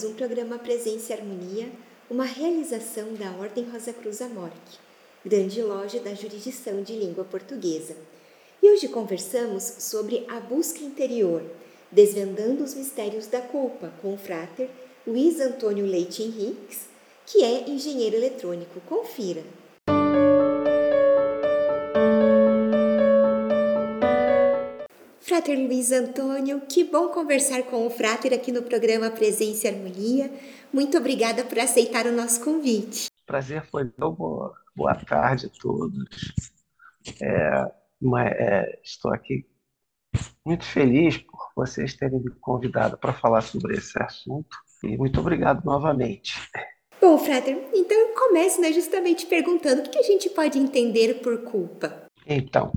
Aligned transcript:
mais 0.00 0.12
um 0.12 0.14
programa 0.14 0.58
Presença 0.58 1.12
e 1.12 1.16
Harmonia, 1.16 1.70
uma 2.08 2.24
realização 2.24 3.12
da 3.12 3.32
Ordem 3.32 3.64
Rosa 3.64 3.92
Cruz 3.92 4.22
Amorque, 4.22 4.78
grande 5.22 5.60
loja 5.60 6.00
da 6.00 6.14
jurisdição 6.14 6.82
de 6.82 6.94
língua 6.94 7.22
portuguesa. 7.22 7.94
E 8.62 8.70
hoje 8.70 8.88
conversamos 8.88 9.62
sobre 9.62 10.24
a 10.26 10.40
busca 10.40 10.82
interior, 10.82 11.42
desvendando 11.92 12.64
os 12.64 12.74
mistérios 12.74 13.26
da 13.26 13.42
culpa, 13.42 13.92
com 14.00 14.14
o 14.14 14.16
fráter 14.16 14.70
Luiz 15.06 15.38
Antônio 15.38 15.84
Leite 15.84 16.22
Henriques, 16.22 16.86
que 17.26 17.44
é 17.44 17.68
engenheiro 17.68 18.16
eletrônico. 18.16 18.80
Confira! 18.88 19.42
Frater 25.30 25.56
Luiz 25.56 25.92
Antônio, 25.92 26.60
que 26.62 26.82
bom 26.82 27.06
conversar 27.10 27.62
com 27.62 27.86
o 27.86 27.90
Frater 27.90 28.34
aqui 28.34 28.50
no 28.50 28.64
programa 28.64 29.12
Presença 29.12 29.68
e 29.68 29.70
Harmonia. 29.70 30.28
Muito 30.72 30.98
obrigada 30.98 31.44
por 31.44 31.56
aceitar 31.56 32.04
o 32.04 32.10
nosso 32.10 32.42
convite. 32.42 33.06
Prazer 33.24 33.64
foi 33.66 33.88
meu. 33.96 34.10
Boa, 34.10 34.52
boa 34.74 34.94
tarde 34.96 35.46
a 35.46 35.48
todos. 35.62 36.34
É, 37.22 37.72
uma, 38.02 38.26
é, 38.26 38.80
estou 38.82 39.14
aqui 39.14 39.46
muito 40.44 40.64
feliz 40.64 41.18
por 41.18 41.52
vocês 41.54 41.94
terem 41.94 42.18
me 42.18 42.32
convidado 42.40 42.98
para 42.98 43.12
falar 43.12 43.42
sobre 43.42 43.76
esse 43.76 44.02
assunto 44.02 44.56
e 44.82 44.96
muito 44.96 45.20
obrigado 45.20 45.64
novamente. 45.64 46.34
Bom, 47.00 47.16
Frater, 47.16 47.68
então 47.72 48.14
comece 48.14 48.60
né, 48.60 48.72
justamente 48.72 49.26
perguntando 49.26 49.82
o 49.82 49.88
que 49.88 49.98
a 50.00 50.02
gente 50.02 50.28
pode 50.28 50.58
entender 50.58 51.20
por 51.20 51.44
culpa. 51.44 52.06
Então, 52.26 52.72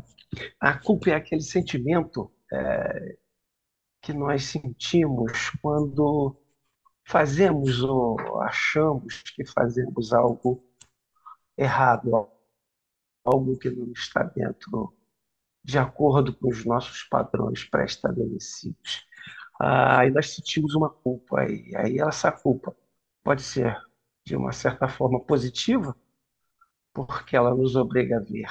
a 0.59 0.77
culpa 0.77 1.09
é 1.09 1.15
aquele 1.15 1.41
sentimento 1.41 2.31
é, 2.53 3.17
que 4.01 4.13
nós 4.13 4.45
sentimos 4.45 5.49
quando 5.61 6.37
fazemos 7.05 7.81
ou 7.81 8.41
achamos 8.41 9.23
que 9.35 9.45
fazemos 9.45 10.13
algo 10.13 10.63
errado, 11.57 12.29
algo 13.25 13.57
que 13.57 13.69
não 13.69 13.91
está 13.91 14.23
dentro 14.23 14.93
de 15.63 15.77
acordo 15.77 16.35
com 16.35 16.49
os 16.49 16.65
nossos 16.65 17.03
padrões 17.03 17.63
pré-estabelecidos. 17.65 19.07
Aí 19.59 20.11
nós 20.11 20.35
sentimos 20.35 20.75
uma 20.75 20.89
culpa 20.89 21.41
aí. 21.41 21.71
Aí 21.75 21.99
essa 21.99 22.31
culpa 22.31 22.75
pode 23.23 23.41
ser 23.41 23.75
de 24.25 24.35
uma 24.35 24.51
certa 24.51 24.87
forma 24.87 25.19
positiva, 25.21 25.95
porque 26.93 27.35
ela 27.35 27.55
nos 27.55 27.75
obriga 27.75 28.17
a 28.17 28.19
ver 28.19 28.49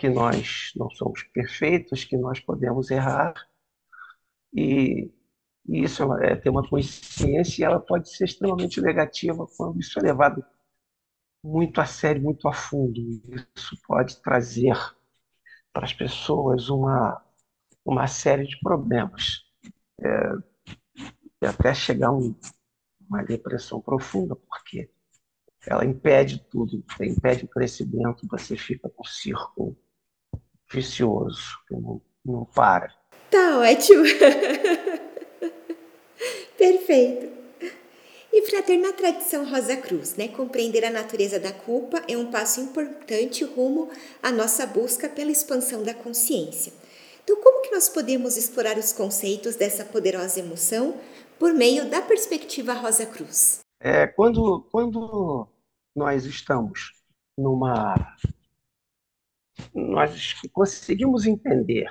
que 0.00 0.08
nós 0.08 0.72
não 0.74 0.88
somos 0.90 1.22
perfeitos, 1.24 2.04
que 2.04 2.16
nós 2.16 2.40
podemos 2.40 2.90
errar. 2.90 3.34
E, 4.50 5.12
isso 5.68 6.02
é 6.14 6.34
ter 6.36 6.48
uma 6.48 6.66
consciência 6.66 7.60
e 7.60 7.64
ela 7.64 7.78
pode 7.78 8.08
ser 8.08 8.24
extremamente 8.24 8.80
negativa 8.80 9.46
quando 9.58 9.78
isso 9.78 9.98
é 9.98 10.02
levado 10.02 10.42
muito 11.44 11.82
a 11.82 11.84
sério, 11.84 12.22
muito 12.22 12.48
a 12.48 12.52
fundo. 12.52 12.98
Isso 13.54 13.76
pode 13.86 14.20
trazer 14.22 14.74
para 15.70 15.84
as 15.84 15.92
pessoas 15.92 16.70
uma, 16.70 17.22
uma 17.84 18.06
série 18.06 18.46
de 18.46 18.58
problemas. 18.60 19.44
É, 20.00 20.32
e 21.42 21.46
até 21.46 21.74
chegar 21.74 22.10
um, 22.10 22.34
uma 23.06 23.22
depressão 23.22 23.82
profunda, 23.82 24.34
porque 24.34 24.90
ela 25.66 25.84
impede 25.84 26.38
tudo, 26.50 26.82
impede 27.02 27.44
o 27.44 27.48
crescimento, 27.48 28.26
você 28.28 28.56
fica 28.56 28.88
com 28.88 29.02
um 29.02 29.06
círculo 29.06 29.76
vicioso, 30.70 31.58
que 31.66 31.74
não, 31.74 32.00
não 32.24 32.44
para. 32.44 32.94
Tá 33.30 33.58
ótimo. 33.58 34.04
Perfeito. 36.56 37.40
E 38.32 38.48
frater, 38.48 38.78
na 38.78 38.92
tradição 38.92 39.50
Rosa 39.50 39.76
Cruz, 39.76 40.14
né, 40.14 40.28
compreender 40.28 40.84
a 40.84 40.90
natureza 40.90 41.40
da 41.40 41.52
culpa 41.52 42.00
é 42.06 42.16
um 42.16 42.30
passo 42.30 42.60
importante 42.60 43.42
rumo 43.44 43.90
à 44.22 44.30
nossa 44.30 44.64
busca 44.66 45.08
pela 45.08 45.32
expansão 45.32 45.82
da 45.82 45.92
consciência. 45.92 46.72
Então, 47.24 47.36
como 47.42 47.62
que 47.62 47.72
nós 47.72 47.88
podemos 47.88 48.36
explorar 48.36 48.78
os 48.78 48.92
conceitos 48.92 49.56
dessa 49.56 49.84
poderosa 49.84 50.38
emoção 50.38 50.94
por 51.38 51.52
meio 51.52 51.90
da 51.90 52.00
perspectiva 52.00 52.72
Rosa 52.72 53.06
Cruz? 53.06 53.60
É, 53.80 54.06
quando, 54.06 54.64
quando 54.70 55.48
nós 55.94 56.24
estamos 56.24 56.92
numa 57.36 58.16
nós 59.74 60.34
conseguimos 60.52 61.26
entender 61.26 61.86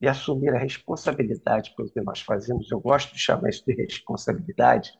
e 0.00 0.08
assumir 0.08 0.54
a 0.54 0.58
responsabilidade 0.58 1.74
pelo 1.76 1.90
que 1.90 2.00
nós 2.00 2.20
fazemos, 2.20 2.70
eu 2.70 2.80
gosto 2.80 3.12
de 3.14 3.18
chamar 3.20 3.48
isso 3.48 3.64
de 3.66 3.74
responsabilidade, 3.74 4.92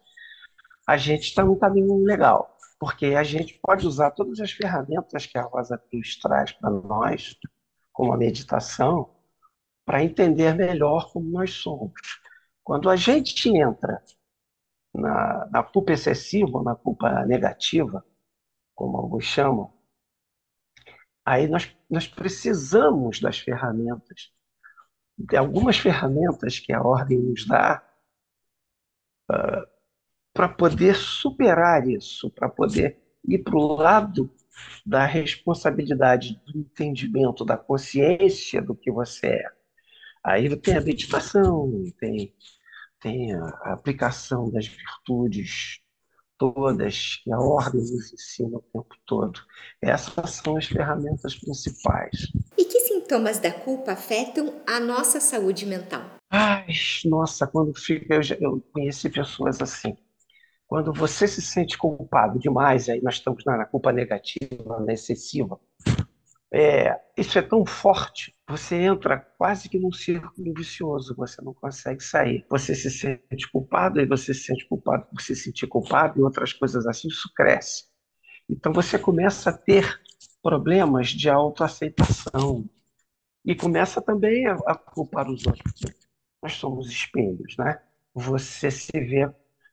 a 0.87 0.97
gente 0.97 1.25
está 1.25 1.44
num 1.44 1.59
caminho 1.59 1.97
legal, 2.04 2.56
porque 2.78 3.06
a 3.06 3.22
gente 3.22 3.59
pode 3.62 3.87
usar 3.87 4.10
todas 4.12 4.41
as 4.41 4.53
ferramentas 4.53 5.26
que 5.26 5.38
a 5.38 5.43
Rosa 5.43 5.78
Cruz 5.78 6.16
traz 6.16 6.53
para 6.53 6.70
nós, 6.70 7.37
como 7.93 8.12
a 8.12 8.16
meditação, 8.16 9.10
para 9.84 10.03
entender 10.03 10.54
melhor 10.54 11.12
como 11.12 11.31
nós 11.31 11.53
somos. 11.53 11.93
Quando 12.62 12.88
a 12.88 12.97
gente 12.97 13.48
entra 13.48 14.03
na, 14.94 15.47
na 15.50 15.62
culpa 15.62 15.93
excessiva, 15.93 16.62
na 16.62 16.75
culpa 16.75 17.25
negativa, 17.26 18.04
como 18.75 18.97
alguns 18.97 19.25
chamam, 19.25 19.74
Aí 21.25 21.47
nós, 21.49 21.75
nós 21.89 22.07
precisamos 22.07 23.21
das 23.21 23.39
ferramentas, 23.39 24.31
de 25.17 25.37
algumas 25.37 25.79
ferramentas 25.79 26.59
que 26.59 26.73
a 26.73 26.83
ordem 26.83 27.19
nos 27.19 27.47
dá 27.47 27.83
uh, 29.31 29.35
ah, 29.35 29.69
para 30.35 30.49
poder 30.49 30.97
superar 30.97 31.89
isso, 31.89 32.31
para 32.31 32.49
poder 32.49 33.01
ir 33.27 33.39
para 33.39 33.57
o 33.57 33.75
lado 33.75 34.31
da 34.85 35.07
responsabilidade, 35.07 36.41
do 36.47 36.59
entendimento, 36.59 37.45
da 37.45 37.56
consciência 37.56 38.61
do 38.61 38.75
que 38.75 38.91
você 38.91 39.29
é. 39.29 39.53
Aí 40.23 40.55
tem 40.56 40.77
a 40.77 40.81
meditação, 40.81 41.71
tem, 41.99 42.35
tem 43.01 43.35
a 43.35 43.73
aplicação 43.73 44.51
das 44.51 44.67
virtudes 44.67 45.84
todas 46.39 47.21
que 47.22 47.33
a 47.33 47.39
ordem 47.39 47.81
nos 47.81 48.12
ensina 48.12 48.59
o 48.59 48.62
tempo 48.72 48.95
todo. 49.06 49.41
Essas 49.83 50.31
são 50.31 50.56
as 50.56 50.67
ferramentas 50.67 51.34
principais. 51.37 52.33
E 52.56 52.65
que 52.65 52.81
sintomas 52.81 53.39
da 53.39 53.53
culpa 53.53 53.93
afetam 53.93 54.55
a 54.67 54.81
nossa 54.81 55.21
saúde 55.21 55.67
mental? 55.67 56.03
Ai, 56.31 56.67
nossa, 57.05 57.47
quando 57.47 57.75
fica, 57.75 58.15
eu, 58.15 58.23
eu 58.41 58.65
conheci 58.73 59.09
pessoas 59.09 59.61
assim. 59.61 59.97
Quando 60.67 60.93
você 60.93 61.28
se 61.28 61.41
sente 61.41 61.78
culpado 61.78 62.39
demais, 62.39 62.89
aí 62.89 63.00
nós 63.03 63.15
estamos 63.15 63.44
na, 63.44 63.59
na 63.59 63.65
culpa 63.65 63.93
negativa, 63.93 64.81
na 64.81 64.93
excessiva, 64.93 65.61
é, 66.56 66.97
isso 67.16 67.37
é 67.37 67.42
tão 67.42 67.66
forte, 67.66 68.32
você 68.48 68.76
entra 68.76 69.19
quase 69.37 69.69
que 69.69 69.76
num 69.76 69.91
círculo 69.91 70.54
vicioso, 70.54 71.12
você 71.16 71.42
não 71.42 71.53
consegue 71.53 72.00
sair. 72.00 72.47
Você 72.48 72.76
se 72.76 72.92
sente 72.92 73.50
culpado, 73.50 74.00
e 74.00 74.06
você 74.06 74.32
se 74.32 74.44
sente 74.44 74.64
culpado 74.69 75.04
por 75.06 75.20
se 75.20 75.34
sentir 75.34 75.66
culpado, 75.66 76.20
e 76.20 76.22
outras 76.22 76.53
coisas 76.53 76.87
assim, 76.87 77.09
isso 77.09 77.28
cresce. 77.34 77.87
Então 78.49 78.73
você 78.73 78.96
começa 78.96 79.50
a 79.50 79.52
ter 79.52 80.00
problemas 80.40 81.08
de 81.08 81.29
autoaceitação 81.29 82.64
e 83.44 83.56
começa 83.56 84.00
também 84.00 84.46
a, 84.46 84.55
a 84.67 84.76
culpar 84.76 85.29
os 85.29 85.44
outros. 85.44 85.81
Nós 86.40 86.52
somos 86.52 86.88
espelhos, 86.88 87.56
né? 87.58 87.81
Você 88.14 88.70
se 88.70 88.93
vê, 88.93 89.29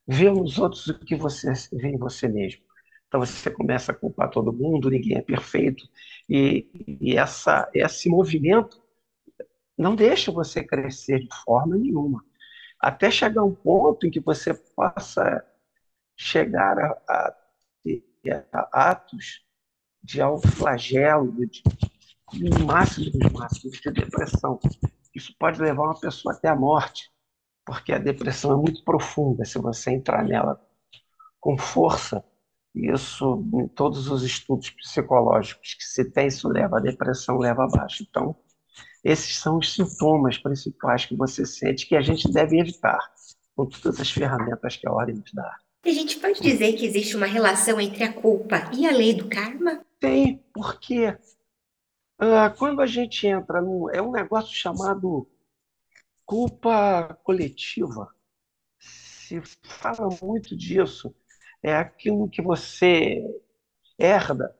vê 0.08 0.32
nos 0.32 0.58
outros 0.58 0.88
o 0.88 0.98
que 0.98 1.16
você 1.16 1.54
vê 1.74 1.90
em 1.90 1.98
você 1.98 2.28
mesmo. 2.28 2.64
Então 3.12 3.20
você 3.20 3.52
começa 3.52 3.92
a 3.92 3.96
culpar 3.96 4.30
todo 4.30 4.54
mundo, 4.54 4.90
ninguém 4.90 5.18
é 5.18 5.22
perfeito, 5.22 5.86
e, 6.30 6.98
e 7.02 7.18
essa, 7.18 7.70
esse 7.74 8.08
movimento 8.08 8.82
não 9.78 9.98
deixa 9.98 10.32
você 10.32 10.64
crescer 10.64 11.20
de 11.20 11.28
forma 11.44 11.76
nenhuma. 11.76 12.24
Até 12.80 13.12
chegar 13.12 13.44
um 13.44 13.54
ponto 13.54 14.08
em 14.08 14.10
que 14.10 14.22
você 14.22 14.54
possa 14.54 15.46
chegar 16.16 16.80
a, 16.80 17.02
a, 17.10 17.36
a 18.54 18.92
atos 18.92 19.46
de 20.02 20.22
autoflagelo, 20.22 21.34
de, 21.46 21.62
de 22.32 22.64
máximo 22.64 23.12
dos 23.12 23.30
máximos 23.34 23.82
de 23.82 23.92
depressão. 23.92 24.58
Isso 25.14 25.36
pode 25.38 25.62
levar 25.62 25.84
uma 25.84 26.00
pessoa 26.00 26.34
até 26.34 26.48
a 26.48 26.56
morte, 26.56 27.12
porque 27.66 27.92
a 27.92 28.00
depressão 28.00 28.54
é 28.54 28.56
muito 28.56 28.86
profunda. 28.86 29.44
Se 29.44 29.60
você 29.60 29.92
entrar 29.92 30.24
nela 30.24 30.66
com 31.42 31.58
força, 31.58 32.24
isso, 32.74 33.44
em 33.54 33.68
todos 33.68 34.08
os 34.08 34.24
estudos 34.24 34.70
psicológicos 34.70 35.74
que 35.74 35.84
se 35.84 36.06
tem, 36.10 36.28
isso 36.28 36.48
leva 36.48 36.78
à 36.78 36.80
depressão, 36.80 37.38
leva 37.38 37.66
abaixo. 37.66 38.06
Então, 38.10 38.36
esses 39.04 39.38
são 39.38 39.58
os 39.58 39.74
sintomas 39.74 40.38
principais 40.38 41.06
que 41.06 41.16
você 41.16 41.46
sente 41.46 41.88
que 41.88 41.96
a 41.96 42.02
gente 42.02 42.32
deve 42.32 42.60
evitar 42.60 43.00
com 43.56 43.66
todas 43.66 44.00
as 44.00 44.10
ferramentas 44.10 44.78
que 44.78 44.88
a 44.88 44.92
ordem 44.92 45.16
nos 45.16 45.32
dá. 45.34 45.56
A 45.84 45.90
gente 45.90 46.20
pode 46.20 46.40
dizer 46.40 46.74
que 46.74 46.86
existe 46.86 47.16
uma 47.18 47.26
relação 47.26 47.82
entre 47.82 48.04
a 48.04 48.14
culpa 48.14 48.70
e 48.74 48.88
a 48.88 48.92
lei 48.92 49.14
do 49.14 49.28
karma? 49.28 49.84
Tem, 50.00 50.44
porque 50.54 51.10
uh, 51.10 52.56
quando 52.58 52.82
a 52.82 52.86
gente 52.86 53.26
entra 53.26 53.62
num. 53.62 53.90
É 53.90 54.02
um 54.02 54.12
negócio 54.12 54.54
chamado 54.54 55.28
culpa 56.24 57.20
coletiva. 57.24 58.08
se 58.80 59.42
fala 59.64 60.08
muito 60.22 60.56
disso, 60.56 61.14
é 61.64 61.76
aquilo 61.76 62.30
que 62.30 62.42
você 62.42 63.24
herda 63.98 64.56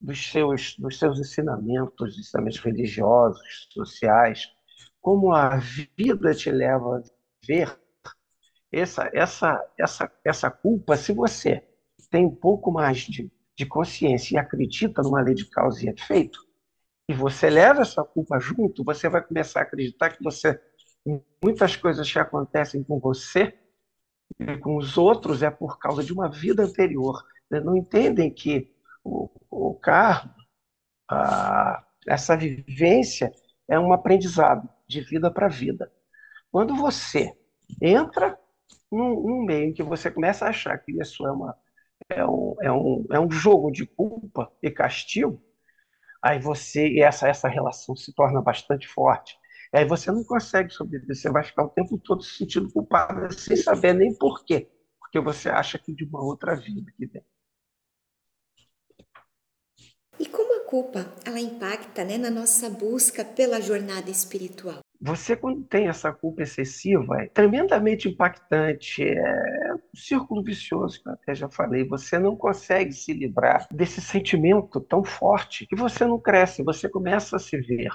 dos 0.00 0.30
seus, 0.30 0.76
dos 0.78 0.98
seus 0.98 1.18
ensinamentos, 1.18 2.18
ensinamentos 2.18 2.60
religiosos, 2.60 3.68
sociais, 3.72 4.50
como 5.00 5.32
a 5.32 5.56
vida 5.96 6.34
te 6.34 6.50
leva 6.50 6.98
a 6.98 7.02
ver 7.46 7.78
essa, 8.72 9.10
essa, 9.12 9.64
essa, 9.78 10.12
essa 10.24 10.50
culpa, 10.50 10.96
se 10.96 11.12
você 11.12 11.62
tem 12.10 12.26
um 12.26 12.34
pouco 12.34 12.70
mais 12.70 12.98
de, 12.98 13.30
de 13.56 13.66
consciência 13.66 14.34
e 14.34 14.38
acredita 14.38 15.02
numa 15.02 15.22
lei 15.22 15.34
de 15.34 15.48
causa 15.48 15.84
e 15.84 15.88
efeito, 15.88 16.38
e 17.08 17.14
você 17.14 17.48
leva 17.48 17.82
essa 17.82 18.02
culpa 18.02 18.38
junto, 18.38 18.84
você 18.84 19.08
vai 19.08 19.22
começar 19.22 19.60
a 19.60 19.62
acreditar 19.62 20.10
que 20.10 20.22
você 20.22 20.60
muitas 21.42 21.76
coisas 21.76 22.10
que 22.10 22.18
acontecem 22.18 22.82
com 22.82 22.98
você 22.98 23.56
com 24.60 24.76
os 24.76 24.98
outros 24.98 25.42
é 25.42 25.50
por 25.50 25.78
causa 25.78 26.02
de 26.02 26.12
uma 26.12 26.28
vida 26.28 26.62
anterior. 26.62 27.24
Eles 27.50 27.64
não 27.64 27.76
entendem 27.76 28.30
que 28.30 28.72
o, 29.02 29.30
o 29.50 29.74
karma, 29.74 30.34
a, 31.08 31.84
essa 32.06 32.36
vivência 32.36 33.32
é 33.68 33.78
um 33.78 33.92
aprendizado 33.92 34.68
de 34.86 35.00
vida 35.00 35.30
para 35.30 35.48
vida. 35.48 35.90
Quando 36.50 36.74
você 36.76 37.32
entra 37.80 38.38
num, 38.90 39.20
num, 39.20 39.44
meio 39.44 39.70
em 39.70 39.72
que 39.72 39.82
você 39.82 40.10
começa 40.10 40.46
a 40.46 40.50
achar 40.50 40.78
que 40.78 40.92
isso 40.92 41.26
é, 41.26 41.32
uma, 41.32 41.56
é, 42.08 42.24
um, 42.24 42.56
é, 42.62 42.72
um, 42.72 43.06
é 43.12 43.20
um 43.20 43.30
jogo 43.30 43.70
de 43.70 43.86
culpa 43.86 44.50
e 44.62 44.70
castigo, 44.70 45.42
aí 46.22 46.38
você 46.38 47.00
essa 47.00 47.28
essa 47.28 47.48
relação 47.48 47.96
se 47.96 48.14
torna 48.14 48.40
bastante 48.40 48.86
forte. 48.86 49.36
Aí 49.76 49.84
você 49.84 50.10
não 50.10 50.24
consegue 50.24 50.70
sobreviver, 50.70 51.14
você 51.14 51.30
vai 51.30 51.44
ficar 51.44 51.64
o 51.64 51.68
tempo 51.68 51.98
todo 51.98 52.22
se 52.22 52.38
sentindo 52.38 52.72
culpado 52.72 53.30
sem 53.34 53.54
saber 53.58 53.92
nem 53.92 54.16
por 54.16 54.42
quê, 54.42 54.70
porque 54.98 55.20
você 55.20 55.50
acha 55.50 55.78
que 55.78 55.92
de 55.92 56.04
uma 56.06 56.24
outra 56.24 56.56
vida 56.56 56.90
que 56.96 57.04
vem. 57.04 57.22
E 60.18 60.24
como 60.24 60.62
a 60.62 60.64
culpa 60.64 61.12
ela 61.26 61.38
impacta 61.38 62.04
né, 62.04 62.16
na 62.16 62.30
nossa 62.30 62.70
busca 62.70 63.22
pela 63.22 63.60
jornada 63.60 64.08
espiritual? 64.08 64.78
Você, 64.98 65.36
quando 65.36 65.62
tem 65.64 65.88
essa 65.88 66.10
culpa 66.10 66.42
excessiva, 66.42 67.20
é 67.20 67.28
tremendamente 67.28 68.08
impactante. 68.08 69.02
É 69.02 69.74
um 69.74 69.94
círculo 69.94 70.42
vicioso 70.42 71.02
que 71.02 71.06
eu 71.06 71.12
até 71.12 71.34
já 71.34 71.50
falei. 71.50 71.86
Você 71.86 72.18
não 72.18 72.34
consegue 72.34 72.92
se 72.92 73.12
livrar 73.12 73.68
desse 73.70 74.00
sentimento 74.00 74.80
tão 74.80 75.04
forte 75.04 75.66
que 75.66 75.76
você 75.76 76.06
não 76.06 76.18
cresce. 76.18 76.62
Você 76.62 76.88
começa 76.88 77.36
a 77.36 77.38
se 77.38 77.58
ver 77.58 77.90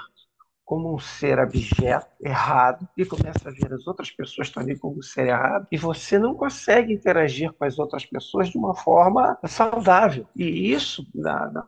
como 0.65 0.93
um 0.93 0.99
ser 0.99 1.39
abjeto, 1.39 2.07
errado, 2.21 2.87
e 2.97 3.05
começa 3.05 3.49
a 3.49 3.51
ver 3.51 3.73
as 3.73 3.85
outras 3.87 4.09
pessoas 4.09 4.49
também 4.49 4.77
como 4.77 4.99
um 4.99 5.01
ser 5.01 5.27
errado, 5.27 5.67
e 5.71 5.77
você 5.77 6.17
não 6.17 6.33
consegue 6.33 6.93
interagir 6.93 7.51
com 7.53 7.65
as 7.65 7.77
outras 7.77 8.05
pessoas 8.05 8.49
de 8.49 8.57
uma 8.57 8.73
forma 8.73 9.37
saudável. 9.45 10.25
E 10.35 10.71
isso, 10.71 11.05
na, 11.13 11.51
na, 11.51 11.67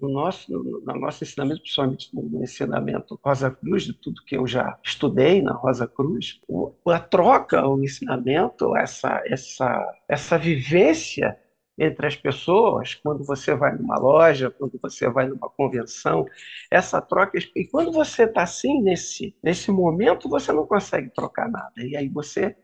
no 0.00 0.08
nosso, 0.08 0.50
no, 0.52 0.80
no, 0.80 1.00
nosso 1.00 1.24
ensinamento, 1.24 1.60
principalmente 1.60 2.10
no 2.14 2.42
ensinamento 2.42 3.18
Rosa 3.24 3.50
Cruz, 3.50 3.84
de 3.84 3.94
tudo 3.94 4.22
que 4.24 4.36
eu 4.36 4.46
já 4.46 4.78
estudei 4.84 5.42
na 5.42 5.52
Rosa 5.52 5.86
Cruz, 5.86 6.40
o, 6.46 6.72
a 6.86 7.00
troca, 7.00 7.66
o 7.66 7.82
ensinamento, 7.82 8.76
essa, 8.76 9.22
essa, 9.26 9.94
essa 10.08 10.38
vivência 10.38 11.38
entre 11.78 12.06
as 12.06 12.16
pessoas, 12.16 12.94
quando 12.94 13.22
você 13.24 13.54
vai 13.54 13.76
numa 13.76 13.98
loja, 13.98 14.50
quando 14.50 14.78
você 14.82 15.08
vai 15.08 15.28
numa 15.28 15.48
convenção, 15.50 16.26
essa 16.70 17.00
troca. 17.00 17.38
E 17.54 17.66
quando 17.66 17.92
você 17.92 18.24
está 18.24 18.42
assim, 18.42 18.80
nesse, 18.82 19.34
nesse 19.42 19.70
momento, 19.70 20.28
você 20.28 20.52
não 20.52 20.66
consegue 20.66 21.10
trocar 21.10 21.50
nada. 21.50 21.72
E 21.78 21.96
aí 21.96 22.08
você, 22.08 22.56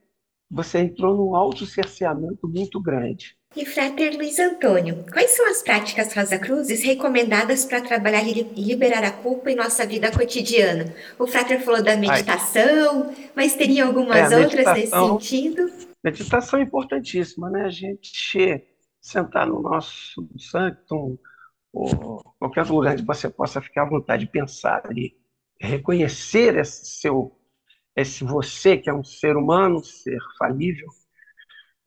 você 0.50 0.78
entrou 0.78 1.14
num 1.14 1.36
autocerceamento 1.36 2.48
muito 2.48 2.80
grande. 2.80 3.36
E 3.54 3.66
Frater 3.66 4.16
Luiz 4.16 4.38
Antônio, 4.38 5.04
quais 5.12 5.32
são 5.32 5.46
as 5.46 5.62
práticas 5.62 6.14
Rosa 6.14 6.38
Cruzes 6.38 6.82
recomendadas 6.82 7.66
para 7.66 7.82
trabalhar 7.82 8.26
e 8.26 8.44
liberar 8.56 9.04
a 9.04 9.10
culpa 9.10 9.50
em 9.50 9.54
nossa 9.54 9.86
vida 9.86 10.10
cotidiana? 10.10 10.94
O 11.18 11.26
Frater 11.26 11.60
falou 11.60 11.82
da 11.82 11.94
meditação, 11.94 13.10
Ai. 13.10 13.30
mas 13.36 13.54
teria 13.54 13.84
algumas 13.84 14.32
é, 14.32 14.38
outras 14.38 14.64
nesse 14.74 14.86
sentido? 14.88 15.70
Meditação 16.02 16.60
é 16.60 16.62
importantíssima, 16.62 17.50
né? 17.50 17.66
A 17.66 17.70
gente 17.70 18.64
sentar 19.02 19.48
no 19.48 19.60
nosso 19.60 20.30
sanctum, 20.38 21.18
ou 21.72 22.22
qualquer 22.38 22.64
lugar 22.66 22.92
onde 22.92 23.04
você 23.04 23.28
possa 23.28 23.60
ficar 23.60 23.82
à 23.82 23.88
vontade 23.88 24.26
de 24.26 24.30
pensar 24.30 24.82
e 24.96 25.18
reconhecer 25.60 26.56
esse 26.56 26.86
seu, 27.00 27.36
esse 27.96 28.22
você 28.22 28.78
que 28.78 28.88
é 28.88 28.94
um 28.94 29.02
ser 29.02 29.36
humano, 29.36 29.82
ser 29.82 30.18
falível, 30.38 30.88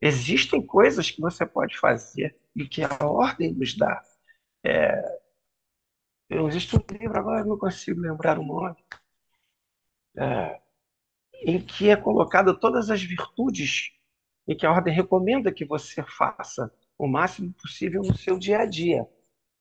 existem 0.01 0.65
coisas 0.65 1.09
que 1.09 1.21
você 1.21 1.45
pode 1.45 1.77
fazer 1.77 2.37
e 2.53 2.67
que 2.67 2.83
a 2.83 3.05
ordem 3.05 3.53
nos 3.53 3.75
dá. 3.77 4.03
É, 4.63 5.19
existe 6.29 6.75
um 6.75 6.83
livro, 6.99 7.17
agora 7.17 7.41
eu 7.41 7.45
não 7.45 7.57
consigo 7.57 8.01
lembrar 8.01 8.37
o 8.39 8.45
nome, 8.45 8.83
é, 10.17 10.59
em 11.43 11.61
que 11.61 11.89
é 11.89 11.95
colocado 11.95 12.57
todas 12.59 12.89
as 12.89 13.01
virtudes 13.01 13.91
e 14.47 14.55
que 14.55 14.65
a 14.65 14.71
ordem 14.71 14.93
recomenda 14.93 15.51
que 15.51 15.65
você 15.65 16.03
faça 16.03 16.71
o 16.97 17.07
máximo 17.07 17.53
possível 17.53 18.01
no 18.01 18.17
seu 18.17 18.37
dia 18.37 18.59
a 18.59 18.65
dia. 18.65 19.07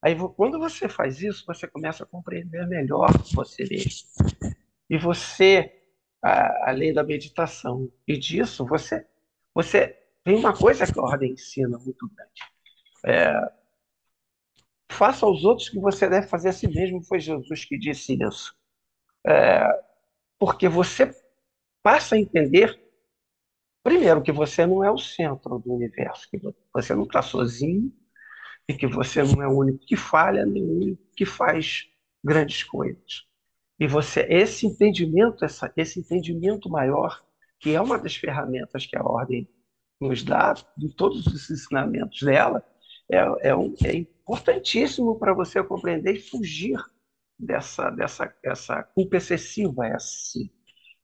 Aí, 0.03 0.15
quando 0.37 0.59
você 0.59 0.89
faz 0.89 1.23
isso, 1.23 1.45
você 1.47 1.67
começa 1.67 2.05
a 2.05 2.07
compreender 2.07 2.67
melhor 2.67 3.11
você 3.33 3.65
mesmo. 3.65 4.09
E 4.89 4.99
você, 4.99 5.83
a, 6.23 6.71
além 6.71 6.93
da 6.93 7.03
meditação 7.03 7.91
e 8.07 8.17
disso, 8.19 8.67
você, 8.67 9.07
você 9.55 9.99
tem 10.23 10.37
uma 10.37 10.55
coisa 10.55 10.85
que 10.91 10.99
a 10.99 11.03
ordem 11.03 11.33
ensina 11.33 11.79
muito 11.79 12.07
grande. 12.09 12.43
É, 13.07 13.33
faça 14.91 15.25
aos 15.25 15.43
outros 15.43 15.71
que 15.71 15.79
você 15.79 16.09
deve 16.09 16.27
fazer 16.27 16.51
a 16.51 16.53
si 16.53 16.69
mesmo. 16.69 17.03
Foi 17.03 17.19
Jesus 17.19 17.65
que 17.65 17.79
disse 17.79 18.19
isso. 18.23 18.55
É, 19.27 19.67
porque 20.39 20.69
você 20.69 21.11
passa 21.83 22.15
a 22.15 22.19
entender 22.19 22.84
Primeiro, 23.85 24.23
que 24.23 24.33
você 24.33 24.65
não 24.65 24.83
é 24.83 24.91
o 24.91 24.97
centro 24.97 25.59
do 25.59 25.75
universo, 25.75 26.27
que 26.31 26.41
você 26.73 26.95
não 26.95 27.03
está 27.05 27.21
sozinho 27.21 27.93
e 28.67 28.73
que 28.73 28.87
você 28.87 29.23
não 29.23 29.43
é 29.43 29.47
o 29.47 29.59
único 29.59 29.85
que 29.85 29.95
falha, 29.95 30.47
nem 30.47 30.65
o 30.65 30.77
único 30.77 31.03
que 31.15 31.27
faz 31.27 31.85
grandes 32.25 32.65
coisas. 32.65 33.27
E 33.79 33.87
você, 33.87 34.27
esse 34.31 34.67
entendimento, 34.67 35.45
essa, 35.45 35.71
esse 35.77 36.01
entendimento 36.01 36.71
maior, 36.71 37.23
que 37.61 37.75
é 37.75 37.81
uma 37.81 37.99
das 37.99 38.17
ferramentas 38.17 38.87
que 38.87 38.97
a 38.97 39.05
ordem 39.05 39.47
nos 40.01 40.23
dá, 40.23 40.55
de 40.79 40.89
todos 40.97 41.27
os 41.27 41.51
ensinamentos 41.51 42.23
dela, 42.23 42.65
é, 43.13 43.51
é, 43.51 43.55
um, 43.55 43.75
é 43.85 43.97
importantíssimo 43.97 45.19
para 45.19 45.35
você 45.35 45.63
compreender 45.63 46.15
e 46.15 46.21
fugir 46.21 46.79
dessa, 47.39 47.91
dessa 47.91 48.35
essa 48.43 48.83
culpa 48.83 49.19
excessiva, 49.19 49.87
esse, 49.89 50.51